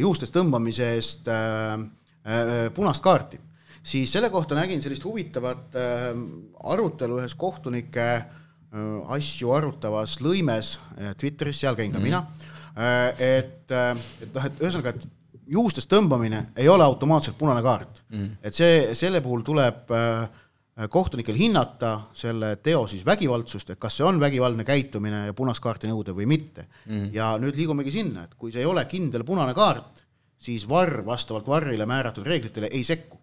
juustest 0.02 0.34
tõmbamise 0.34 0.90
eest 0.96 1.30
punast 2.74 3.02
kaarti 3.04 3.38
siis 3.82 4.12
selle 4.12 4.30
kohta 4.30 4.56
nägin 4.58 4.82
sellist 4.82 5.04
huvitavat 5.04 5.76
äh, 5.76 6.12
arutelu 6.72 7.18
ühes 7.20 7.34
kohtunike 7.38 8.06
äh, 8.12 9.14
asju 9.16 9.52
arutavas 9.56 10.18
lõimes 10.22 10.76
äh, 10.98 11.16
Twitteris, 11.18 11.60
seal 11.64 11.78
käin 11.78 11.92
ka 11.92 11.98
mm 11.98 12.04
-hmm. 12.04 12.08
mina, 12.08 12.26
et, 13.18 13.70
et 14.22 14.34
noh, 14.34 14.44
et 14.46 14.62
ühesõnaga, 14.62 14.94
et 14.94 15.08
juustest 15.52 15.90
tõmbamine 15.92 16.46
ei 16.56 16.68
ole 16.68 16.84
automaatselt 16.84 17.36
punane 17.38 17.62
kaart 17.62 18.02
mm. 18.08 18.18
-hmm. 18.18 18.36
et 18.42 18.54
see, 18.54 18.94
selle 18.94 19.20
puhul 19.20 19.42
tuleb 19.42 19.90
kohtunikel 20.88 21.36
hinnata 21.36 22.00
selle 22.14 22.56
teo 22.56 22.86
siis 22.86 23.04
vägivaldsust, 23.06 23.70
et 23.70 23.78
kas 23.78 23.96
see 23.96 24.06
on 24.06 24.20
vägivaldne 24.20 24.64
käitumine 24.64 25.26
ja 25.26 25.34
punast 25.34 25.60
kaarti 25.60 25.90
nõuda 25.90 26.14
või 26.16 26.26
mitte 26.26 26.62
mm. 26.62 26.96
-hmm. 26.96 27.10
ja 27.12 27.36
nüüd 27.38 27.56
liigumegi 27.56 27.90
sinna, 27.90 28.24
et 28.24 28.34
kui 28.34 28.52
see 28.52 28.60
ei 28.60 28.66
ole 28.66 28.84
kindel 28.84 29.24
punane 29.24 29.54
kaart, 29.54 30.04
siis 30.38 30.68
VAR 30.68 31.04
vastavalt 31.06 31.46
VAR-ile 31.46 31.86
määratud 31.86 32.26
reeglitele 32.26 32.70
ei 32.72 32.84
sekku. 32.84 33.21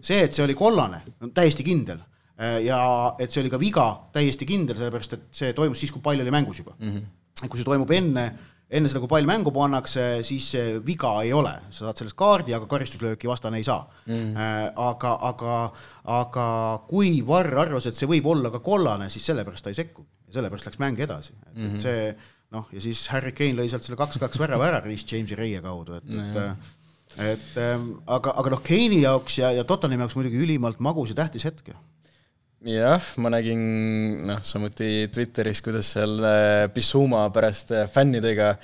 See, 0.00 0.20
et 0.24 0.34
see 0.34 0.44
oli 0.44 0.54
kollane, 0.58 1.02
on 1.24 1.32
täiesti 1.36 1.64
kindel. 1.66 2.02
Äh, 2.38 2.60
ja 2.68 2.80
et 3.18 3.32
see 3.32 3.42
oli 3.42 3.50
ka 3.50 3.58
viga, 3.60 3.88
täiesti 4.14 4.46
kindel, 4.46 4.76
sellepärast 4.78 5.16
et 5.16 5.26
see 5.40 5.56
toimus 5.56 5.80
siis, 5.82 5.94
kui 5.94 6.04
pall 6.04 6.20
oli 6.22 6.34
mängus 6.34 6.60
juba. 6.62 6.76
Mm. 6.78 6.94
-hmm. 6.94 7.48
kui 7.48 7.58
see 7.58 7.66
toimub 7.66 7.90
enne 7.90 8.28
enne 8.68 8.88
seda, 8.90 9.00
kui 9.00 9.08
pall 9.08 9.28
mängu 9.28 9.52
pannakse, 9.54 10.20
siis 10.28 10.50
viga 10.84 11.14
ei 11.24 11.32
ole, 11.32 11.54
sa 11.70 11.86
saad 11.86 12.02
sellest 12.02 12.16
kaardi, 12.18 12.52
aga 12.52 12.66
karistuslööki 12.68 13.28
vastane 13.30 13.56
ei 13.56 13.64
saa. 13.64 13.80
Mm.. 14.06 14.34
aga, 14.76 15.14
aga, 15.30 15.54
aga 16.04 16.46
kui 16.88 17.22
Varr 17.26 17.62
arvas, 17.64 17.86
et 17.88 17.96
see 17.96 18.10
võib 18.10 18.28
olla 18.28 18.52
ka 18.52 18.60
kollane, 18.60 19.08
siis 19.10 19.24
sellepärast 19.30 19.64
ta 19.64 19.72
ei 19.72 19.78
sekku. 19.78 20.04
Ja 20.28 20.36
sellepärast 20.36 20.68
läks 20.68 20.80
mäng 20.82 20.98
edasi, 21.00 21.32
et 21.46 21.54
mm 21.56 21.70
-hmm. 21.70 21.78
see 21.80 22.16
noh, 22.52 22.68
ja 22.72 22.80
siis 22.80 23.06
Harry 23.12 23.32
Kane 23.36 23.56
lõi 23.56 23.68
sealt 23.70 23.86
selle 23.86 23.96
kaks-kaks 24.00 24.40
värava 24.40 24.68
ära 24.68 24.80
Reece 24.84 25.16
Jamesi 25.16 25.36
reie 25.38 25.60
kaudu, 25.64 25.94
et 26.00 26.04
no,, 26.12 26.24
et 26.24 26.36
et 27.18 27.52
ähm, 27.58 27.92
aga, 28.06 28.32
aga 28.38 28.54
noh, 28.54 28.64
Kane'i 28.64 29.02
jaoks 29.02 29.40
ja, 29.40 29.52
ja 29.56 29.66
Tottenhami 29.66 30.06
jaoks 30.06 30.18
muidugi 30.18 30.42
ülimalt 30.44 30.82
magus 30.84 31.10
ja 31.12 31.18
tähtis 31.18 31.46
hetk 31.48 31.72
ju 31.72 31.78
jah, 32.66 33.04
ma 33.22 33.30
nägin 33.32 33.60
noh, 34.26 34.42
samuti 34.46 35.08
Twitteris, 35.14 35.62
kuidas 35.62 35.92
seal 35.94 36.18
äh, 36.24 36.66
Bissuma 36.74 37.28
pärast 37.34 37.72
äh, 37.74 37.86
fännidega 37.90 38.56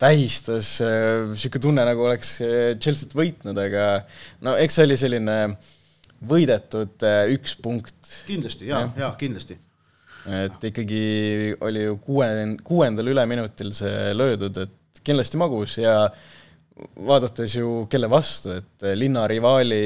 tähistas, 0.00 0.78
niisugune 0.80 1.58
äh, 1.58 1.64
tunne, 1.66 1.84
nagu 1.84 2.06
oleks 2.06 2.36
Chelsea't 2.80 3.16
võitnud, 3.16 3.58
aga 3.60 4.06
no 4.46 4.54
eks 4.56 4.78
see 4.78 4.86
oli 4.88 4.96
selline 5.00 5.36
võidetud 6.30 7.04
üks 7.34 7.56
punkt. 7.60 7.98
kindlasti, 8.28 8.70
jaa 8.70 8.86
ja,, 8.86 8.92
jaa, 9.02 9.10
kindlasti. 9.20 9.58
et 10.40 10.66
ikkagi 10.70 11.04
oli 11.66 11.84
ju 11.88 11.98
kuue, 12.04 12.28
kuuendal 12.64 13.12
üleminutil 13.12 13.74
see 13.76 14.12
löödud, 14.16 14.62
et 14.62 15.02
kindlasti 15.04 15.40
magus 15.40 15.78
ja 15.80 16.06
vaadates 17.06 17.56
ju 17.56 17.84
kelle 17.90 18.10
vastu, 18.10 18.54
et 18.60 18.88
linnarivaali, 18.96 19.82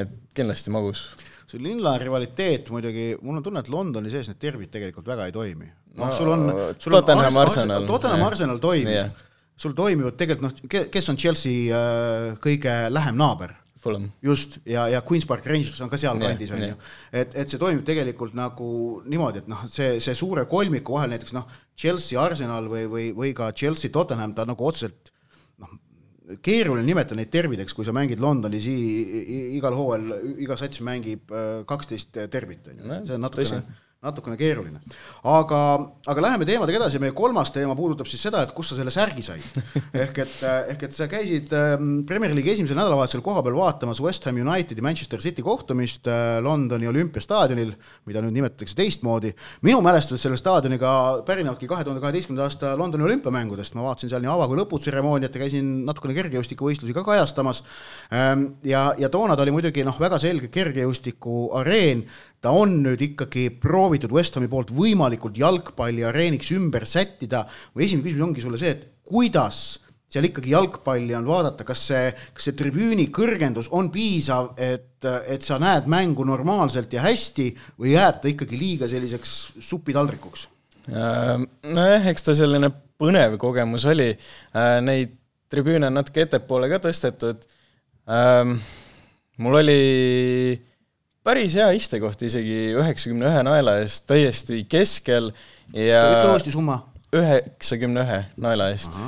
et 0.00 0.20
kindlasti 0.36 0.74
magus 0.74 1.08
see 1.46 1.62
linna 1.62 1.94
rivaliteet 2.00 2.70
muidugi, 2.74 3.10
mul 3.22 3.38
on 3.38 3.44
tunne, 3.44 3.62
et 3.62 3.70
Londoni 3.70 4.10
sees 4.12 4.30
need 4.30 4.40
derbid 4.42 4.72
tegelikult 4.72 5.06
väga 5.06 5.28
ei 5.28 5.34
toimi. 5.34 5.68
noh 5.96 6.10
no,, 6.10 6.16
sul 6.16 6.32
on, 6.32 6.48
sul 6.78 6.96
Tottenham 6.96 7.38
Arsenal, 7.40 7.86
Tottenham 7.88 8.24
Arsenal 8.26 8.58
toimib 8.62 8.92
yeah., 8.92 9.12
sul 9.56 9.72
toimivad 9.76 10.18
tegelikult 10.18 10.66
noh, 10.66 10.82
kes 10.92 11.12
on 11.12 11.16
Chelsea 11.20 11.70
äh, 11.72 12.34
kõige 12.42 12.74
lähem 12.92 13.16
naaber? 13.16 13.54
Fulham. 13.86 14.08
just, 14.24 14.56
ja, 14.66 14.88
ja 14.90 14.98
Queen's 15.06 15.28
Park 15.30 15.44
Rangers 15.46 15.78
on 15.84 15.90
ka 15.92 15.98
sealkandis, 16.00 16.50
on 16.56 16.64
ju. 16.64 16.76
et, 17.14 17.36
et 17.38 17.52
see 17.52 17.60
toimib 17.60 17.84
tegelikult 17.86 18.34
nagu 18.34 18.68
niimoodi, 19.06 19.44
et 19.44 19.50
noh, 19.52 19.62
see, 19.70 20.00
see 20.02 20.16
suure 20.18 20.42
kolmiku 20.50 20.96
vahel 20.96 21.14
näiteks 21.14 21.36
noh, 21.36 21.46
Chelsea, 21.78 22.18
Arsenal 22.18 22.66
või, 22.72 22.88
või, 22.90 23.04
või 23.14 23.30
ka 23.36 23.52
Chelsea, 23.54 23.92
Tottenham, 23.94 24.34
ta 24.34 24.48
nagu 24.48 24.66
otseselt 24.66 25.12
keeruline 26.42 26.86
nimetada 26.86 27.18
neid 27.20 27.30
tervideks, 27.30 27.74
kui 27.76 27.86
sa 27.86 27.94
mängid 27.94 28.22
Londonis 28.22 28.66
igal 28.66 29.76
hooajal, 29.78 30.30
iga 30.42 30.58
sats 30.58 30.82
mängib 30.86 31.30
äh, 31.30 31.60
kaksteist 31.68 32.18
tervit, 32.32 32.66
on 32.72 32.80
ju, 32.82 33.02
see 33.06 33.18
on 33.18 33.26
natukene 33.26 33.62
natukene 34.04 34.36
keeruline. 34.36 34.80
aga, 35.24 35.60
aga 36.12 36.22
läheme 36.22 36.46
teemadega 36.48 36.82
edasi, 36.82 36.98
meie 37.00 37.14
kolmas 37.16 37.48
teema 37.54 37.72
puudutab 37.78 38.08
siis 38.10 38.20
seda, 38.26 38.42
et 38.44 38.52
kust 38.54 38.72
sa 38.72 38.76
selle 38.76 38.92
särgi 38.92 39.24
said. 39.24 39.60
ehk 40.04 40.20
et, 40.26 40.34
ehk 40.74 40.84
et 40.88 40.96
sa 40.96 41.08
käisid 41.10 41.52
ähm, 41.56 42.02
Premier 42.08 42.34
League'i 42.36 42.52
esimesel 42.52 42.76
nädalavahetusel 42.76 43.24
kohapeal 43.24 43.56
vaatamas 43.56 44.02
West 44.04 44.28
Ham 44.28 44.36
Unitedi 44.42 44.84
Manchester 44.84 45.22
City 45.24 45.44
kohtumist 45.46 46.10
äh, 46.12 46.36
Londoni 46.44 46.90
olümpiastaadionil, 46.92 47.72
mida 48.06 48.22
nüüd 48.24 48.36
nimetatakse 48.36 48.76
teistmoodi. 48.76 49.32
minu 49.66 49.80
mälestused 49.84 50.22
selle 50.22 50.36
staadioniga 50.40 50.92
pärinevadki 51.26 51.70
kahe 51.70 51.88
tuhande 51.88 52.04
kaheteistkümnenda 52.04 52.50
aasta 52.50 52.76
Londoni 52.78 53.08
olümpiamängudest, 53.08 53.74
ma 53.80 53.88
vaatasin 53.88 54.12
seal 54.12 54.24
nii 54.24 54.32
ava- 54.34 54.50
kui 54.52 54.60
lõputseremooniat 54.60 55.40
ja 55.40 55.44
käisin 55.46 55.72
natukene 55.88 56.14
kergejõustikuvõistlusi 56.20 56.94
ka 56.94 57.06
kajastamas. 57.08 57.64
Ähm, 58.12 58.50
ja, 58.64 58.90
ja 59.00 59.08
toona 59.08 59.36
ta 59.36 59.48
oli 59.48 59.56
muidugi 59.56 59.88
noh, 59.88 59.96
väga 60.00 60.20
selge 60.20 60.52
kergejõustikuareen, 60.52 62.04
ta 62.46 62.52
on 62.54 62.76
nüüd 62.84 63.02
ikkagi 63.02 63.48
proovitud 63.58 64.12
West 64.14 64.36
Hami 64.38 64.46
poolt 64.50 64.70
võimalikult 64.74 65.38
jalgpalliareeniks 65.40 66.52
ümber 66.54 66.86
sättida. 66.86 67.42
mu 67.74 67.82
esimene 67.82 68.06
küsimus 68.06 68.28
ongi 68.28 68.44
sulle 68.44 68.60
see, 68.60 68.70
et 68.76 68.86
kuidas 69.02 69.80
seal 70.06 70.28
ikkagi 70.28 70.52
jalgpalli 70.52 71.16
on 71.18 71.26
vaadata, 71.26 71.66
kas 71.66 71.82
see, 71.90 72.10
kas 72.34 72.46
see 72.46 72.54
tribüüni 72.56 73.08
kõrgendus 73.14 73.66
on 73.74 73.90
piisav, 73.90 74.52
et, 74.54 75.02
et 75.26 75.42
sa 75.42 75.58
näed 75.58 75.88
mängu 75.90 76.24
normaalselt 76.28 76.94
ja 76.94 77.02
hästi 77.02 77.48
või 77.80 77.96
jääb 77.96 78.22
ta 78.22 78.30
ikkagi 78.30 78.60
liiga 78.60 78.88
selliseks 78.90 79.34
supitaldrikuks? 79.66 80.46
Äh, 80.86 81.42
nojah, 81.66 82.06
eks 82.12 82.28
ta 82.28 82.36
selline 82.38 82.70
põnev 83.00 83.34
kogemus 83.42 83.88
oli. 83.90 84.12
Äh, 84.54 84.78
neid 84.86 85.18
tribüüne 85.50 85.90
on 85.90 85.98
natuke 85.98 86.22
ettepoole 86.22 86.70
ka 86.70 86.78
tõstetud. 86.86 87.42
Ähm, 88.06 88.60
mul 89.42 89.58
oli 89.64 89.80
päris 91.26 91.56
hea 91.58 91.66
istekoht 91.74 92.22
isegi 92.26 92.58
üheksakümne 92.78 93.26
ühe 93.30 93.42
naela 93.46 93.80
eest, 93.82 94.04
täiesti 94.06 94.62
keskel 94.70 95.32
ja 95.74 96.02
ütle 96.12 96.34
uuesti 96.34 96.54
summa. 96.54 96.78
üheksakümne 97.16 98.04
ühe 98.04 98.20
naela 98.42 98.70
eest. 98.74 98.98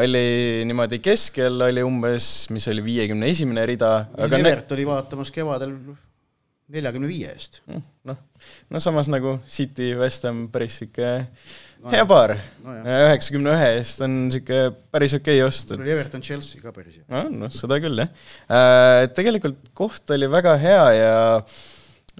oli 0.00 0.24
niimoodi 0.68 1.00
keskel, 1.04 1.60
oli 1.68 1.84
umbes, 1.84 2.48
mis 2.54 2.68
oli 2.72 2.84
viiekümne 2.84 3.28
esimene 3.34 3.66
rida. 3.68 3.92
aga 4.16 4.40
Evert 4.40 4.70
ne... 4.70 4.78
oli 4.78 4.88
vaatamas 4.88 5.32
kevadel 5.34 5.76
neljakümne 6.74 7.08
viie 7.10 7.28
eest. 7.34 7.60
Hm, 7.68 7.84
noh, 8.08 8.24
no 8.72 8.80
samas 8.80 9.10
nagu 9.12 9.38
City, 9.44 9.92
West 10.00 10.24
Ham 10.24 10.46
päris 10.52 10.80
sihuke 10.80 11.10
no, 11.84 11.92
hea 11.92 12.06
paar 12.08 12.34
no,. 12.64 12.74
üheksakümne 13.10 13.52
ühe 13.54 13.68
eest 13.76 14.02
on 14.06 14.16
sihuke 14.32 14.64
päris 14.94 15.14
okei 15.18 15.38
okay 15.40 15.46
ost. 15.46 15.74
et 15.74 15.84
Everton 15.84 16.24
Chelsea 16.24 16.62
ka 16.62 16.72
päris 16.74 16.98
hea. 17.00 17.06
no, 17.12 17.44
noh, 17.44 17.52
seda 17.54 17.78
küll 17.82 18.02
jah 18.04 18.10
äh,. 18.48 19.04
tegelikult 19.16 19.72
koht 19.76 20.14
oli 20.16 20.28
väga 20.32 20.56
hea 20.60 20.82
ja 20.96 21.14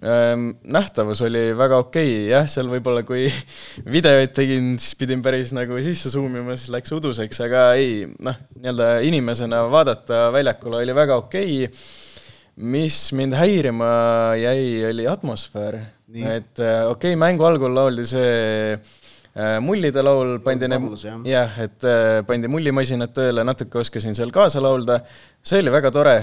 ähm, 0.05 0.51
nähtavus 0.63 1.25
oli 1.25 1.47
väga 1.57 1.81
okei 1.87 2.13
okay., 2.13 2.31
jah, 2.35 2.49
seal 2.51 2.71
võib-olla 2.73 3.05
kui 3.09 3.27
videoid 3.97 4.37
tegin, 4.37 4.75
siis 4.79 4.99
pidin 5.01 5.25
päris 5.25 5.55
nagu 5.57 5.81
sisse 5.85 6.13
zoom 6.13 6.41
ima, 6.43 6.59
siis 6.61 6.73
läks 6.75 6.93
uduseks, 6.95 7.45
aga 7.49 7.67
ei, 7.81 8.05
noh, 8.25 8.41
nii-öelda 8.59 8.97
inimesena 9.09 9.65
vaadata 9.73 10.27
väljakule 10.35 10.85
oli 10.85 11.03
väga 11.03 11.21
okei 11.25 11.63
okay 11.69 12.03
mis 12.55 12.97
mind 13.17 13.35
häirima 13.35 13.87
jäi, 14.39 14.85
oli 14.91 15.07
atmosfäär. 15.11 15.81
et 16.15 16.61
äh, 16.61 16.85
okei 16.87 17.15
okay,, 17.15 17.17
mängu 17.19 17.43
algul 17.43 17.75
lauldi 17.75 18.05
see 18.07 18.77
mullide 19.65 20.03
laul 20.05 20.37
pandi 20.45 20.69
need, 20.71 20.85
jah, 21.27 21.57
et 21.65 21.87
äh, 21.89 22.21
pandi 22.27 22.51
mullimasinad 22.51 23.11
tööle, 23.17 23.43
natuke 23.47 23.81
oskasin 23.83 24.15
seal 24.15 24.31
kaasa 24.35 24.63
laulda, 24.63 25.01
see 25.43 25.63
oli 25.63 25.73
väga 25.75 25.91
tore, 25.95 26.17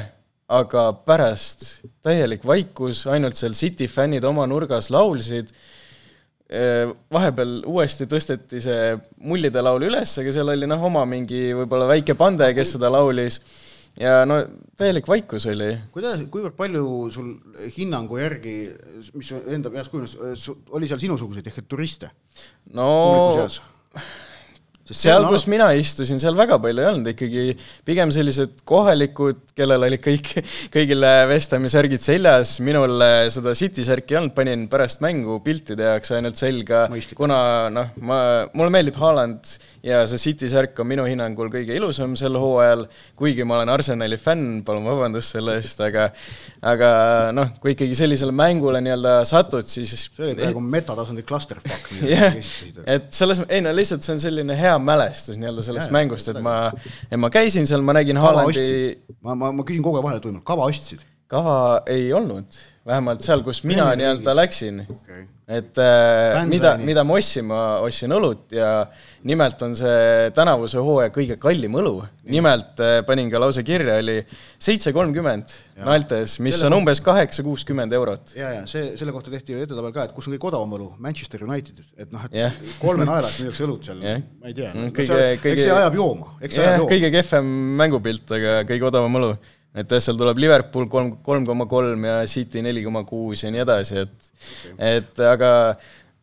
aga 0.51 0.85
pärast 1.07 1.65
täielik 2.03 2.45
vaikus, 2.47 3.05
ainult 3.11 3.39
seal 3.39 3.55
City 3.55 3.87
fännid 3.91 4.23
oma 4.27 4.47
nurgas 4.47 4.89
laulsid, 4.91 5.51
vahepeal 6.51 7.61
uuesti 7.63 8.03
tõsteti 8.11 8.59
see 8.59 8.89
mullide 9.23 9.61
laul 9.63 9.85
üles, 9.87 10.17
aga 10.19 10.33
seal 10.35 10.51
oli 10.51 10.67
noh, 10.67 10.81
oma 10.83 11.05
mingi 11.07 11.53
võib-olla 11.55 11.87
väike 11.93 12.17
pande, 12.19 12.49
kes 12.57 12.73
seda 12.75 12.89
laulis 12.91 13.37
ja 13.99 14.25
no 14.25 14.39
täielik 14.79 15.07
vaikus 15.09 15.45
oli. 15.51 15.73
kuidas, 15.91 16.23
kuivõrd 16.31 16.55
palju 16.57 16.85
sul 17.13 17.33
hinnangu 17.77 18.19
järgi, 18.21 18.55
mis 19.17 19.31
enda 19.41 19.71
peas 19.73 19.91
kujunes, 19.91 20.17
oli 20.71 20.89
seal 20.89 21.01
sinusuguseid 21.03 21.51
ehk 21.51 21.63
et 21.63 21.69
turiste? 21.71 22.11
no 22.73 22.89
seal, 24.89 25.25
kus 25.29 25.45
mina 25.51 25.69
istusin, 25.77 26.19
seal 26.21 26.35
väga 26.37 26.57
palju 26.61 26.81
ei 26.83 26.89
olnud, 26.89 27.09
ikkagi 27.13 27.43
pigem 27.87 28.11
sellised 28.13 28.63
kohalikud, 28.67 29.43
kellel 29.57 29.85
olid 29.87 30.01
kõik, 30.03 30.31
kõigil 30.73 31.05
West 31.29 31.53
Hami 31.55 31.71
särgid 31.71 32.01
seljas, 32.01 32.57
minul 32.65 32.97
seda 33.33 33.53
City 33.57 33.85
särki 33.87 34.15
ei 34.15 34.21
olnud, 34.21 34.35
panin 34.37 34.65
pärast 34.71 35.03
mängu 35.05 35.39
piltide 35.45 35.87
jaoks 35.91 36.13
ainult 36.17 36.41
selga, 36.41 36.85
kuna 37.17 37.41
noh, 37.73 37.93
ma, 38.01 38.21
mulle 38.57 38.73
meeldib 38.73 38.99
Haaland 39.01 39.53
ja 39.85 40.03
see 40.09 40.21
City 40.21 40.49
särk 40.51 40.77
on 40.81 40.89
minu 40.91 41.05
hinnangul 41.07 41.51
kõige 41.53 41.75
ilusam 41.77 42.17
sel 42.19 42.37
hooajal, 42.39 42.87
kuigi 43.19 43.45
ma 43.47 43.59
olen 43.59 43.71
Arsenali 43.73 44.19
fänn, 44.21 44.61
palun 44.67 44.87
vabandust 44.89 45.37
selle 45.37 45.57
eest, 45.61 45.81
aga 45.85 46.09
aga 46.61 46.89
noh, 47.35 47.53
kui 47.61 47.73
ikkagi 47.75 47.95
sellisele 47.97 48.33
mängule 48.35 48.81
nii-öelda 48.83 49.15
satud, 49.27 49.65
siis 49.69 49.93
see 49.95 50.27
oli 50.27 50.35
praegu 50.37 50.61
metatasandi 50.61 51.25
clusterfuck. 51.27 51.89
jah, 52.13 52.37
et 52.85 53.09
selles, 53.15 53.41
ei 53.49 53.63
no 53.65 53.73
lihtsalt 53.75 54.05
see 54.05 54.15
on 54.15 54.21
selline 54.23 54.57
hea 54.57 54.75
mälestus 54.85 55.39
nii-öelda 55.39 55.65
sellest 55.65 55.89
ja, 55.89 55.95
mängust, 55.95 56.31
et 56.33 56.41
ma, 56.43 56.57
et 57.07 57.17
ma 57.19 57.29
käisin 57.33 57.69
seal, 57.69 57.85
ma 57.85 57.95
nägin 57.97 58.19
Haalandi 58.21 58.67
ma, 59.21 59.35
ma, 59.35 59.53
ma 59.55 59.65
küsin 59.67 59.85
kogu 59.85 59.99
aeg 59.99 60.07
vahele, 60.09 60.23
toimub, 60.23 60.45
kava 60.47 60.67
ostsid? 60.69 61.05
kava 61.31 61.55
ei 61.87 62.09
olnud. 62.13 62.59
Vähemalt 62.87 63.23
seal, 63.23 63.43
kus 63.45 63.61
mina 63.63 63.85
nii-öelda 63.95 64.33
läksin. 64.35 64.81
Okei, 64.89 65.27
et 65.51 65.79
äh, 65.83 66.33
Fans 66.37 66.49
mida 66.51 66.69
oli-, 66.77 66.85
mida 66.87 67.03
ma 67.07 67.17
ostsin, 67.19 67.45
ma 67.49 67.61
ostsin 67.83 68.13
õlut 68.15 68.53
ja 68.55 68.69
nimelt 69.27 69.61
on 69.65 69.73
see 69.77 70.29
tänavuse 70.37 70.79
hooaja 70.81 71.11
kõige 71.13 71.35
kallim 71.41 71.75
õlu. 71.81 71.97
nimelt 72.31 72.79
äh, 72.81 73.01
panin 73.05 73.29
ka 73.33 73.41
lause 73.41 73.63
kirja, 73.67 73.97
oli 74.01 74.19
seitse 74.61 74.93
kolmkümmend. 74.95 75.51
Naltes, 75.81 76.35
mis 76.45 76.59
Selle 76.59 76.69
on 76.69 76.75
umbes 76.77 76.99
kaheksa, 77.01 77.41
kuuskümmend 77.45 77.93
eurot. 77.97 78.35
ja, 78.37 78.51
ja 78.59 78.65
see, 78.69 78.91
selle 78.99 79.11
kohta 79.15 79.31
tehti 79.33 79.55
ju 79.55 79.63
edetabel 79.63 79.93
ka, 79.95 80.03
et 80.05 80.11
kus 80.13 80.27
on 80.29 80.35
kõige 80.35 80.51
odavam 80.51 80.75
õlu, 80.77 80.89
Manchester 81.01 81.41
United, 81.47 81.79
et 81.97 82.11
noh, 82.13 82.27
et 82.29 82.35
Jah. 82.37 82.59
kolme 82.81 83.07
naelas 83.09 83.39
müüakse 83.41 83.65
õlut 83.65 83.87
seal 83.89 84.03
Jah., 84.05 84.21
ma 84.41 84.51
ei 84.51 84.53
tea 84.57 84.69
Mm, 84.71 84.91
no,, 84.91 84.91
kõige- 84.95 85.23
eks 85.51 85.63
see 85.65 85.73
ajab 85.73 85.97
jooma, 85.97 86.27
eks 86.39 86.55
see 86.55 86.61
jah 86.63 86.75
ajab, 86.75 86.83
jooma. 86.83 86.91
kõige 86.93 87.09
kehvem 87.17 87.49
mängupilt, 87.81 88.31
aga 88.37 88.53
kõige 88.69 88.87
odavam 88.93 89.17
õlu. 89.19 89.31
Et 89.75 89.95
seal 90.03 90.19
tuleb 90.19 90.39
Liverpool 90.41 90.89
kolm, 90.91 91.15
kolm 91.23 91.47
koma 91.47 91.67
kolm 91.71 92.05
ja 92.09 92.19
City 92.27 92.63
neli 92.65 92.83
koma 92.83 93.05
kuus 93.07 93.45
ja 93.45 93.51
nii 93.53 93.63
edasi, 93.63 94.05
et 94.05 94.31
okay. 94.73 94.95
et 94.97 95.25
aga 95.31 95.51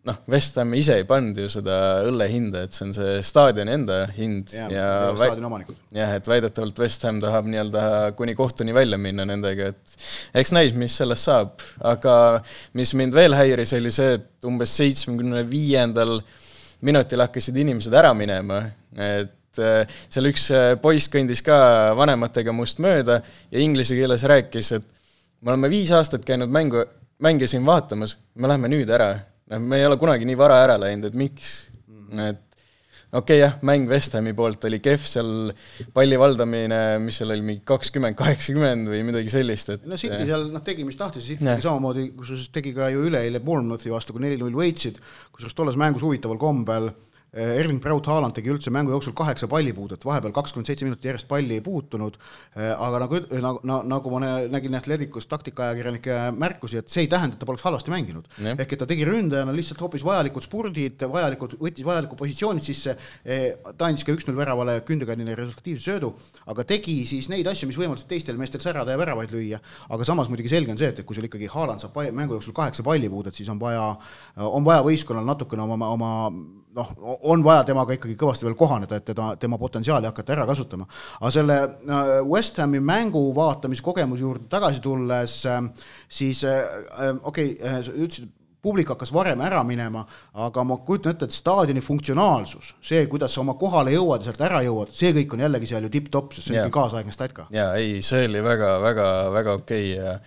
noh, 0.08 0.18
West 0.30 0.56
Ham 0.60 0.72
ise 0.78 0.96
ei 1.00 1.06
pannud 1.08 1.38
ju 1.42 1.48
seda 1.52 1.76
õlle 2.08 2.28
hinda, 2.30 2.64
et 2.66 2.76
see 2.76 2.86
on 2.86 2.92
see 2.96 3.18
staadioni 3.24 3.74
enda 3.74 3.98
hind 4.16 4.52
ja, 4.54 4.68
ja, 4.72 4.88
staadioni 5.16 5.48
omanikud. 5.48 5.78
jah, 5.96 6.14
et 6.18 6.28
väidetavalt 6.30 6.82
West 6.84 7.06
Ham 7.08 7.20
tahab 7.24 7.48
nii-öelda 7.50 7.84
kuni 8.18 8.36
kohtuni 8.38 8.74
välja 8.76 9.00
minna 9.00 9.26
nendega, 9.28 9.72
et 9.72 9.96
eks 10.42 10.54
näis, 10.56 10.74
mis 10.76 10.96
sellest 11.00 11.28
saab, 11.28 11.64
aga 11.92 12.14
mis 12.78 12.94
mind 12.98 13.16
veel 13.16 13.36
häiris, 13.36 13.74
oli 13.78 13.92
see, 13.94 14.18
et 14.20 14.48
umbes 14.48 14.76
seitsmekümne 14.80 15.44
viiendal 15.48 16.18
minutil 16.84 17.24
hakkasid 17.24 17.56
inimesed 17.64 17.96
ära 17.98 18.12
minema, 18.16 18.62
et 18.94 19.34
äh, 19.62 19.98
seal 20.08 20.30
üks 20.30 20.48
äh, 20.54 20.74
poiss 20.82 21.10
kõndis 21.12 21.42
ka 21.46 21.58
vanematega 21.98 22.54
must 22.54 22.82
mööda 22.82 23.20
ja 23.50 23.62
inglise 23.62 23.98
keeles 23.98 24.26
rääkis, 24.28 24.72
et 24.78 24.86
me 25.40 25.54
oleme 25.54 25.70
viis 25.72 25.92
aastat 25.94 26.26
käinud 26.28 26.52
mängu, 26.52 26.84
mänge 27.24 27.48
siin 27.50 27.66
vaatamas, 27.66 28.16
me 28.34 28.50
läheme 28.50 28.70
nüüd 28.72 28.90
ära. 28.90 29.14
noh, 29.48 29.64
me 29.64 29.80
ei 29.80 29.86
ole 29.88 29.96
kunagi 29.96 30.28
nii 30.28 30.36
vara 30.36 30.62
ära 30.64 30.78
läinud, 30.80 31.08
et 31.08 31.14
miks 31.16 31.68
-hmm. 32.08 32.28
et 32.30 32.44
okei 33.12 33.38
okay, 33.38 33.40
jah, 33.40 33.54
mäng 33.64 33.88
West 33.88 34.12
Hami 34.16 34.34
poolt 34.36 34.64
oli 34.68 34.80
kehv, 34.84 35.04
seal 35.08 35.52
palli 35.94 36.18
valdamine, 36.20 36.80
mis 37.00 37.20
seal 37.20 37.32
oli, 37.32 37.44
mingi 37.44 37.62
kakskümmend, 37.68 38.16
kaheksakümmend 38.18 38.90
või 38.92 39.02
midagi 39.06 39.32
sellist, 39.32 39.72
et 39.76 39.86
no 39.88 39.96
City 40.00 40.26
seal 40.28 40.48
noh, 40.52 40.64
tegi 40.64 40.84
mis 40.88 40.98
tahtis, 41.00 41.24
City 41.30 41.46
tegi 41.46 41.64
samamoodi, 41.64 42.10
kusjuures 42.18 42.50
tegi 42.54 42.74
ka 42.76 42.90
ju 42.92 43.06
üleeile 43.08 43.40
Bournemouthi 43.44 43.92
vastu, 43.92 44.16
kui 44.16 44.24
neli-null 44.26 44.58
võitsid, 44.60 45.00
kusjuures 45.32 45.56
tolles 45.56 45.80
mängus 45.80 46.04
huvitaval 46.04 46.40
kombel 46.40 46.90
eh, 46.90 47.17
Erling 47.32 47.80
Braut 47.82 48.06
Haaland 48.08 48.32
tegi 48.32 48.48
üldse 48.48 48.70
mängu 48.72 48.94
jooksul 48.94 49.12
kaheksa 49.12 49.48
pallipuudet, 49.52 50.04
vahepeal 50.08 50.32
kakskümmend 50.32 50.68
seitse 50.70 50.86
minutit 50.86 51.04
järjest 51.04 51.28
palli 51.28 51.58
ei 51.58 51.60
puutunud, 51.64 52.14
aga 52.56 53.00
nagu, 53.02 53.20
nagu, 53.44 53.80
nagu 53.84 54.12
ma 54.14 54.20
nä- 54.22 54.48
nägin 54.54 54.74
Atleticus 54.78 55.26
taktikaajakirjanike 55.28 56.16
märkusi, 56.38 56.78
et 56.80 56.88
see 56.88 57.04
ei 57.04 57.10
tähenda, 57.12 57.36
et 57.36 57.42
ta 57.42 57.48
poleks 57.48 57.66
halvasti 57.68 57.92
mänginud. 57.92 58.30
Ehk 58.54 58.72
et 58.72 58.80
ta 58.80 58.88
tegi 58.88 59.04
ründajana 59.04 59.52
lihtsalt 59.52 59.82
hoopis 59.84 60.04
vajalikud 60.08 60.46
spurdid, 60.46 61.04
vajalikud, 61.12 61.58
võttis 61.60 61.84
vajalikud 61.84 62.18
positsioonid 62.22 62.64
sisse, 62.64 62.96
ta 63.76 63.90
andis 63.90 64.06
ka 64.08 64.16
üks-null 64.16 64.38
väravale 64.38 64.78
kündekannile 64.88 65.36
resultatiivse 65.36 65.84
söödu, 65.90 66.14
aga 66.48 66.64
tegi 66.64 66.96
siis 67.06 67.28
neid 67.28 67.46
asju, 67.46 67.68
mis 67.68 67.76
võimaldasid 67.76 68.08
teistel 68.08 68.40
meestel 68.40 68.64
särada 68.64 68.96
ja 68.96 69.02
väravaid 69.02 69.36
lüüa, 69.36 69.60
aga 69.92 70.08
samas 70.08 70.32
muidugi 70.32 70.48
selge 70.48 70.72
on 70.72 70.80
see, 70.80 70.88
et, 70.94 71.04
et 71.04 71.06
kui 71.06 71.18
sul 71.18 71.28
ikkagi 71.28 71.50
Haaland 71.52 71.84
saab 71.84 72.00
mängu 72.08 72.38
jooksul 72.38 72.56
kaheksa 72.56 72.82
pallipuudet, 72.86 73.36
siis 73.36 73.52
on 73.52 73.60
vaja, 73.60 73.84
on 74.48 74.64
vaja 74.64 74.80
võistkonnal 74.86 75.28
natukene 75.28 75.68
oma, 75.68 75.92
oma 75.92 76.12
noh, 76.76 76.92
on 77.30 77.44
vaja 77.44 77.64
temaga 77.68 77.96
ikkagi 77.96 78.16
kõvasti 78.18 78.46
veel 78.48 78.56
kohaneda, 78.58 78.98
et 78.98 79.06
teda, 79.10 79.32
tema 79.40 79.58
potentsiaali 79.60 80.08
hakata 80.08 80.34
ära 80.36 80.46
kasutama. 80.48 80.86
aga 81.20 81.30
selle 81.34 81.58
äh, 81.64 82.10
West 82.28 82.58
Hami 82.58 82.80
mängu 82.80 83.28
vaatamise 83.36 83.84
kogemuse 83.84 84.22
juurde 84.22 84.48
tagasi 84.50 84.82
tulles, 84.84 85.38
siis 86.08 86.44
äh, 86.44 86.58
äh, 86.58 87.14
okei 87.22 87.54
okay,, 87.54 87.82
sa 87.84 87.94
ütlesid, 87.94 88.32
publik 88.62 88.90
hakkas 88.90 89.12
varem 89.14 89.40
ära 89.44 89.60
minema, 89.64 90.02
aga 90.44 90.64
ma 90.66 90.76
kujutan 90.82 91.14
ette, 91.14 91.28
et 91.28 91.36
staadioni 91.36 91.82
funktsionaalsus, 91.84 92.74
see, 92.84 93.04
kuidas 93.10 93.34
sa 93.34 93.42
oma 93.44 93.54
kohale 93.60 93.94
jõuad 93.94 94.24
ja 94.24 94.30
sealt 94.30 94.42
ära 94.48 94.64
jõuad, 94.66 94.90
see 94.94 95.12
kõik 95.16 95.36
on 95.36 95.44
jällegi 95.46 95.70
seal 95.70 95.86
ju 95.86 95.92
tipp-topp, 95.94 96.34
sest 96.34 96.48
see 96.48 96.56
on 96.56 96.66
ikka 96.66 96.80
kaasaegne 96.80 97.14
statka. 97.14 97.46
jaa, 97.54 97.70
ei, 97.78 98.02
see 98.06 98.26
oli 98.26 98.42
väga, 98.44 98.74
väga, 98.82 99.08
väga 99.36 99.56
okei 99.60 99.94
okay 99.94 100.02
ja 100.02 100.18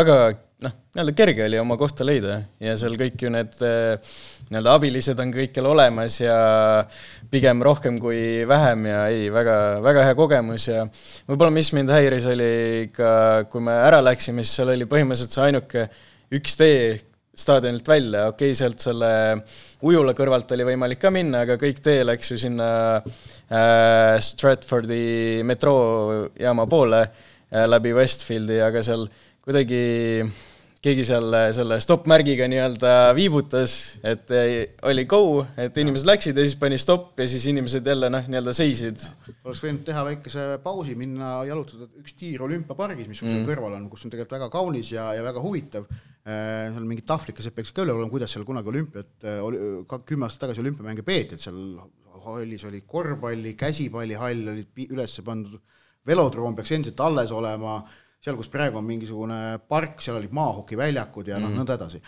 väga 0.00 0.18
noh, 0.64 0.74
nii-öelda 0.94 1.14
kerge 1.16 1.44
oli 1.46 1.60
oma 1.60 1.76
kohta 1.80 2.06
leida 2.06 2.38
ja 2.62 2.74
seal 2.80 2.96
kõik 3.00 3.26
ju 3.26 3.32
need 3.32 3.56
eh, 3.66 4.14
nii-öelda 4.50 4.76
abilised 4.78 5.20
on 5.22 5.32
kõikjal 5.34 5.68
olemas 5.70 6.18
ja 6.22 6.36
pigem 7.32 7.62
rohkem 7.64 7.98
kui 8.02 8.44
vähem 8.48 8.86
ja 8.90 9.00
ei, 9.12 9.28
väga, 9.34 9.56
väga 9.84 10.06
hea 10.08 10.18
kogemus 10.18 10.68
ja 10.70 10.84
võib-olla 11.28 11.54
mis 11.54 11.72
mind 11.76 11.92
häiris, 11.92 12.28
oli 12.30 12.52
ka, 12.94 13.10
kui 13.50 13.64
me 13.64 13.76
ära 13.86 14.02
läksime, 14.04 14.44
siis 14.44 14.60
seal 14.60 14.74
oli 14.74 14.88
põhimõtteliselt 14.90 15.36
see 15.36 15.48
ainuke 15.48 15.88
üks 16.34 16.56
tee 16.60 16.78
staadionilt 17.34 17.88
välja, 17.88 18.28
okei 18.30 18.52
okay,, 18.52 18.58
sealt 18.58 18.82
selle 18.84 19.10
ujula 19.84 20.14
kõrvalt 20.16 20.52
oli 20.54 20.66
võimalik 20.68 21.00
ka 21.02 21.10
minna, 21.14 21.42
aga 21.44 21.58
kõik 21.60 21.82
tee 21.84 22.04
läks 22.06 22.30
ju 22.30 22.38
sinna 22.40 22.68
äh, 23.02 24.16
Stratfordi 24.22 25.42
metroojaama 25.46 26.66
poole 26.70 27.02
äh, 27.04 27.66
läbi 27.66 27.94
Westfieldi, 27.96 28.60
aga 28.62 28.84
seal 28.86 29.08
kuidagi 29.44 29.82
keegi 30.84 31.04
seal 31.06 31.34
selle 31.56 31.78
stopp-märgiga 31.80 32.46
nii-öelda 32.50 32.90
viibutas, 33.16 33.74
et 34.04 34.28
oli 34.84 35.06
go, 35.08 35.40
et 35.60 35.76
inimesed 35.80 36.08
läksid 36.08 36.36
ja 36.36 36.44
siis 36.44 36.58
pani 36.60 36.76
stopp 36.80 37.20
ja 37.20 37.26
siis 37.30 37.46
inimesed 37.48 37.86
jälle 37.88 38.10
noh, 38.12 38.26
nii-öelda 38.28 38.52
seisid. 38.56 39.06
oleks 39.44 39.62
võinud 39.64 39.84
teha 39.86 40.04
väikese 40.10 40.46
pausi, 40.64 40.96
minna 41.00 41.38
jalutada 41.48 41.88
üks 42.02 42.16
tiir 42.20 42.44
olümpiapargis, 42.44 43.08
mis 43.08 43.22
sul 43.22 43.32
seal 43.32 43.46
kõrval 43.48 43.78
on, 43.78 43.88
kus 43.92 44.04
on 44.04 44.12
tegelikult 44.12 44.36
väga 44.36 44.50
kaunis 44.52 44.92
ja, 44.92 45.08
ja 45.16 45.24
väga 45.24 45.44
huvitav. 45.44 45.88
seal 46.24 46.84
mingid 46.84 47.08
tahvlikesed 47.08 47.56
peaksid 47.56 47.76
ka 47.76 47.84
üleval 47.84 48.02
olema, 48.02 48.12
kuidas 48.12 48.36
seal 48.36 48.44
kunagi 48.48 48.72
olümpiat, 48.74 49.28
ka 49.88 50.02
kümme 50.04 50.28
aastat 50.28 50.46
tagasi 50.46 50.64
olümpiamänge 50.64 51.04
peeti, 51.06 51.38
et 51.38 51.44
seal 51.44 51.80
hallis 52.24 52.64
oli 52.68 52.84
korvpalli, 52.88 53.56
käsipallihall 53.56 54.52
olid 54.52 54.86
üles 54.90 55.16
pandud, 55.24 55.60
velodroom 56.04 56.56
peaks 56.56 56.72
endiselt 56.76 57.00
alles 57.00 57.32
olema 57.32 57.78
seal, 58.24 58.38
kus 58.38 58.48
praegu 58.52 58.78
on 58.80 58.86
mingisugune 58.88 59.38
park, 59.68 59.98
seal 60.04 60.16
olid 60.16 60.32
maahokiväljakud 60.34 61.28
ja 61.28 61.40
noh 61.40 61.50
mm., 61.50 61.60
nõnda 61.60 61.76
edasi. 61.76 62.00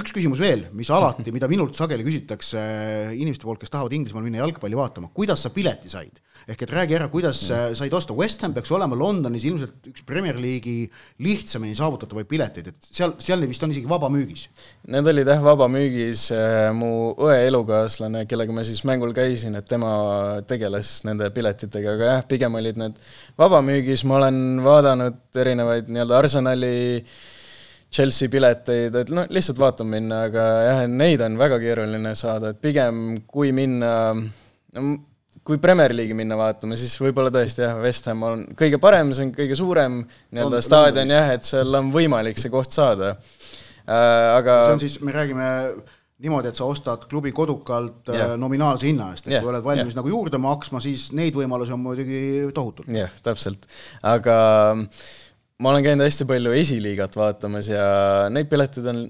Üks 0.00 0.14
küsimus 0.14 0.42
veel, 0.42 0.66
mis 0.74 0.90
alati, 0.94 1.30
mida 1.34 1.46
minult 1.50 1.78
sageli 1.78 2.06
küsitakse 2.06 2.58
äh, 2.58 3.14
inimeste 3.14 3.46
poolt, 3.46 3.62
kes 3.62 3.70
tahavad 3.70 3.94
Inglismaal 3.94 4.26
minna 4.26 4.42
jalgpalli 4.42 4.78
vaatama, 4.78 5.12
kuidas 5.14 5.46
sa 5.46 5.54
pileti 5.54 5.92
said? 5.92 6.22
ehk 6.50 6.60
et 6.66 6.72
räägi 6.76 6.96
ära, 6.98 7.06
kuidas 7.08 7.38
mm. 7.46 7.76
said 7.78 7.94
osta, 7.96 8.12
West 8.16 8.42
Ham 8.44 8.52
peaks 8.52 8.72
olema 8.74 8.96
Londonis 8.98 9.46
ilmselt 9.48 9.86
üks 9.88 10.02
Premier 10.04 10.36
League'i 10.36 10.88
lihtsamini 11.24 11.76
saavutatavaid 11.78 12.28
pileteid, 12.28 12.68
et 12.72 12.88
seal, 12.90 13.14
seal 13.22 13.40
vist 13.48 13.62
on 13.64 13.72
isegi 13.72 13.88
vabamüügis. 13.88 14.42
Need 14.92 15.08
olid 15.08 15.30
jah 15.30 15.40
vabamüügis, 15.44 16.26
mu 16.76 16.90
õe 17.24 17.38
elukaaslane, 17.46 18.26
kellega 18.28 18.56
ma 18.56 18.64
siis 18.66 18.82
mängul 18.84 19.14
käisin, 19.16 19.56
et 19.56 19.68
tema 19.70 19.94
tegeles 20.48 20.98
nende 21.08 21.30
piletitega, 21.32 21.94
aga 21.96 22.10
jah, 22.10 22.26
pigem 22.28 22.60
olid 22.60 22.82
need 22.82 23.00
vabamüügis, 23.40 24.04
ma 24.08 24.18
olen 24.20 24.42
vaadanud 24.64 25.03
erinevaid 25.40 25.88
nii-öelda 25.92 26.18
Arsenali 26.18 26.74
Chelsea 27.94 28.30
pileteid, 28.32 28.94
et 29.04 29.10
noh, 29.14 29.26
lihtsalt 29.30 29.58
vaatama 29.60 29.96
minna, 29.96 30.24
aga 30.28 30.44
jah, 30.66 30.84
neid 30.90 31.22
on 31.22 31.36
väga 31.38 31.60
keeruline 31.62 32.14
saada, 32.18 32.50
et 32.50 32.62
pigem 32.62 33.20
kui 33.30 33.52
minna 33.54 33.92
no, 34.18 34.94
kui 35.44 35.60
Premier 35.62 35.92
League'i 35.94 36.16
minna 36.16 36.38
vaatama, 36.40 36.76
siis 36.78 36.94
võib-olla 36.98 37.30
tõesti 37.34 37.62
jah, 37.62 37.76
West 37.84 38.08
Ham 38.10 38.24
on 38.26 38.46
kõige 38.58 38.80
parem, 38.82 39.12
see 39.14 39.28
on 39.28 39.34
kõige 39.36 39.58
suurem 39.58 40.00
nii-öelda 40.04 40.60
On- 40.60 40.66
staadion 40.66 41.12
jah, 41.14 41.34
et 41.36 41.46
seal 41.46 41.78
on 41.78 41.92
võimalik 41.94 42.40
see 42.40 42.52
koht 42.52 42.74
saada 42.74 43.14
äh,. 43.14 44.30
aga 44.40 44.58
see 44.64 44.78
on 44.78 44.82
siis, 44.82 44.98
me 45.04 45.14
räägime 45.14 45.50
niimoodi, 46.24 46.50
et 46.52 46.58
sa 46.58 46.64
ostad 46.68 47.04
klubi 47.10 47.32
kodukalt 47.36 48.08
yeah. 48.12 48.34
nominaalse 48.40 48.88
hinna 48.88 49.10
eest, 49.14 49.26
et 49.28 49.36
Jah, 49.36 49.44
kui 49.44 49.52
oled 49.52 49.64
valmis 49.66 49.92
jah. 49.92 49.98
nagu 50.00 50.10
juurde 50.12 50.40
maksma, 50.42 50.80
siis 50.84 51.10
neid 51.16 51.36
võimalusi 51.38 51.74
on 51.76 51.82
muidugi 51.84 52.20
tohutult. 52.56 52.88
jah, 52.92 53.12
täpselt, 53.24 53.66
aga 54.02 54.36
ma 55.62 55.70
olen 55.70 55.84
käinud 55.86 56.04
hästi 56.06 56.26
palju 56.28 56.54
esiliigat 56.58 57.14
vaatamas 57.18 57.68
ja 57.70 57.84
neid 58.34 58.48
pileteid 58.50 58.88
on 58.90 59.04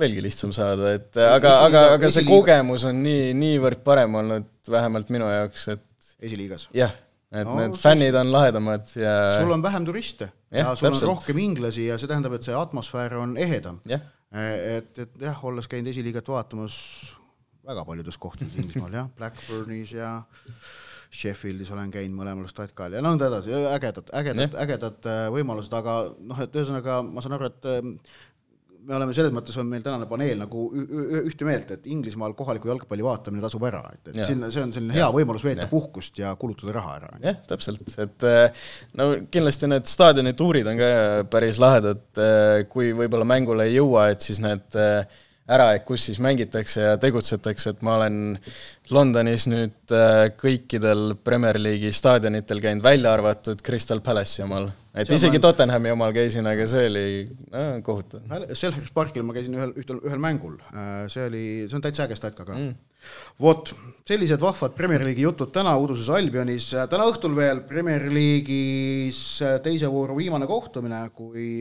veelgi 0.00 0.22
lihtsam 0.24 0.52
saada, 0.56 0.94
et 0.96 1.16
aga, 1.20 1.54
aga, 1.66 1.80
aga 1.98 2.10
see 2.12 2.24
kogemus 2.28 2.84
on 2.88 3.00
nii, 3.04 3.30
niivõrd 3.36 3.82
parem 3.84 4.14
olnud, 4.20 4.46
vähemalt 4.70 5.10
minu 5.12 5.28
jaoks, 5.28 5.66
et 5.74 6.12
esiliigas. 6.24 6.68
jah, 6.76 6.92
et 7.32 7.46
No 7.46 7.56
need 7.58 7.74
siis- 7.76 7.82
fännid 7.84 8.16
on 8.18 8.30
lahedamad 8.32 8.88
ja 8.98 9.12
sul 9.38 9.52
on 9.54 9.62
vähem 9.62 9.84
turiste 9.86 10.30
ja, 10.50 10.64
ja 10.64 10.70
sul 10.74 10.88
täpselt. 10.88 11.04
on 11.08 11.12
rohkem 11.16 11.38
inglasi 11.38 11.84
ja 11.86 11.98
see 11.98 12.08
tähendab, 12.10 12.32
et 12.38 12.42
see 12.48 12.54
atmosfäär 12.56 13.14
on 13.20 13.36
ehedam. 13.38 13.78
jah, 13.86 14.00
et, 14.30 14.98
et 14.98 15.24
jah, 15.26 15.40
olles 15.44 15.66
käinud 15.70 15.90
esiliigat 15.90 16.28
vaatamas 16.30 16.76
väga 17.66 17.84
paljudes 17.84 18.18
kohtades 18.18 18.54
Inglismaal 18.56 18.94
jah, 18.94 19.10
Blackburnis 19.18 19.92
ja 19.96 20.12
Sheffieldis 21.10 21.70
olen 21.74 21.90
käinud 21.90 22.14
mõlemal 22.20 22.46
statkal 22.50 22.94
ja 22.94 23.02
nõnda 23.02 23.26
edasi, 23.26 23.50
ägedad, 23.74 24.12
ägedad, 24.14 24.54
ägedad 24.62 25.08
äh, 25.10 25.24
võimalused, 25.34 25.74
aga 25.74 25.96
noh, 26.22 26.42
et 26.44 26.54
ühesõnaga 26.54 27.00
ma 27.02 27.24
saan 27.24 27.34
aru, 27.34 27.50
et 27.50 27.66
me 28.86 28.96
oleme 28.96 29.14
selles 29.16 29.32
mõttes, 29.34 29.56
on 29.60 29.68
meil 29.68 29.82
tänane 29.84 30.06
paneel 30.10 30.40
nagu 30.40 30.66
ühte 31.20 31.46
meelt, 31.48 31.72
et 31.74 31.86
Inglismaal 31.92 32.34
kohaliku 32.38 32.70
jalgpalli 32.70 33.04
vaatamine 33.04 33.42
tasub 33.44 33.64
ära, 33.68 33.82
et, 33.94 34.12
et 34.12 34.20
ja. 34.22 34.28
sinna, 34.28 34.50
see 34.52 34.64
on 34.64 34.74
selline 34.74 34.96
hea 34.96 35.08
võimalus 35.14 35.44
veeta 35.46 35.66
ja. 35.66 35.70
puhkust 35.70 36.20
ja 36.20 36.32
kulutada 36.40 36.74
raha 36.78 36.96
ära. 37.00 37.10
jah, 37.24 37.40
täpselt, 37.50 37.84
et 38.00 38.28
äh, 38.28 38.66
no 38.98 39.10
kindlasti 39.32 39.70
need 39.70 39.88
staadionituurid 39.90 40.70
on 40.70 40.80
ka 40.80 40.92
päris 41.32 41.60
lahedad, 41.62 42.04
äh, 42.18 42.62
kui 42.70 42.94
võib-olla 42.96 43.28
mängule 43.28 43.68
ei 43.68 43.76
jõua, 43.76 44.08
et 44.14 44.24
siis 44.24 44.40
need 44.42 44.78
äh, 44.80 45.20
ära, 45.50 45.72
et 45.76 45.86
kus 45.86 46.08
siis 46.08 46.20
mängitakse 46.22 46.84
ja 46.84 46.98
tegutsetakse, 47.00 47.74
et 47.74 47.80
ma 47.86 47.98
olen 47.98 48.38
Londonis 48.94 49.48
nüüd 49.50 49.94
kõikidel 50.38 51.16
Premier 51.26 51.58
League'i 51.58 51.90
staadionitel 51.94 52.62
käinud, 52.62 52.86
välja 52.86 53.16
arvatud 53.16 53.62
Crystal 53.66 54.02
Palace'i 54.04 54.46
omal. 54.46 54.70
Et 54.94 55.10
isegi 55.14 55.38
on... 55.38 55.44
Tottenhami 55.46 55.92
omal 55.94 56.14
käisin, 56.16 56.46
aga 56.50 56.66
see 56.70 56.84
oli 56.90 57.06
no, 57.52 57.64
kohutav. 57.86 58.26
Selhurst 58.58 58.94
Parkil 58.96 59.26
ma 59.26 59.36
käisin 59.36 59.56
ühel, 59.58 59.74
ühtel, 59.78 60.02
ühel 60.06 60.22
mängul, 60.22 60.58
äh, 60.74 61.06
see 61.12 61.26
oli, 61.28 61.44
see 61.66 61.78
on 61.78 61.86
täitsa 61.86 62.06
äge 62.08 62.18
statka 62.18 62.46
ka 62.48 62.58
mm. 62.58 62.76
vot, 63.46 63.72
sellised 64.08 64.42
vahvad 64.42 64.76
Premier 64.78 65.06
League'i 65.06 65.26
jutud 65.28 65.54
täna 65.54 65.76
Uuduses 65.80 66.10
Albionis, 66.14 66.72
täna 66.90 67.08
õhtul 67.10 67.36
veel 67.38 67.64
Premier 67.70 68.10
League'is 68.10 69.24
teise 69.64 69.90
vooru 69.92 70.18
viimane 70.18 70.50
kohtumine, 70.50 71.04
kui 71.14 71.60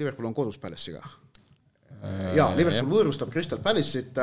Liverpool 0.00 0.30
on 0.30 0.36
kodus 0.36 0.56
Palace'iga 0.60 1.04
Äh, 1.04 1.19
jaa, 2.36 2.50
Liverpool 2.56 2.88
võõrustab 2.90 3.30
Crystal 3.32 3.60
Palace'it, 3.62 4.18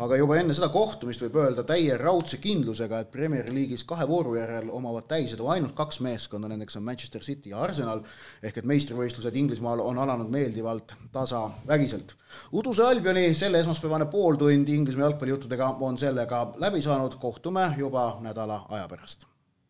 aga 0.00 0.18
juba 0.18 0.38
enne 0.40 0.54
seda 0.56 0.70
kohtumist 0.72 1.24
võib 1.26 1.38
öelda 1.42 1.64
täie 1.68 1.96
raudse 2.00 2.40
kindlusega, 2.42 3.02
et 3.02 3.10
Premier 3.12 3.50
League'is 3.52 3.84
kahe 3.88 4.06
vooru 4.08 4.36
järel 4.38 4.70
omavad 4.72 5.08
täisedu 5.10 5.48
ainult 5.52 5.74
kaks 5.78 6.00
meeskonda, 6.06 6.48
nendeks 6.50 6.78
on 6.80 6.86
Manchester 6.86 7.24
City 7.26 7.52
ja 7.54 7.62
Arsenal, 7.64 8.04
ehk 8.42 8.62
et 8.62 8.68
meistrivõistlused 8.70 9.36
Inglismaal 9.42 9.82
on 9.84 10.00
alanud 10.00 10.30
meeldivalt 10.32 10.94
tasavägiselt. 11.12 12.16
Uduse 12.56 12.86
Albioni 12.86 13.28
selle 13.34 13.60
esmaspäevane 13.60 14.08
pooltund 14.12 14.68
Inglismaa 14.68 15.10
jalgpallijuttudega 15.10 15.74
on 15.80 15.98
sellega 15.98 16.46
läbi 16.62 16.82
saanud, 16.82 17.18
kohtume 17.20 17.72
juba 17.78 18.12
nädala 18.24 18.64
aja 18.70 18.88
pärast 18.88 19.29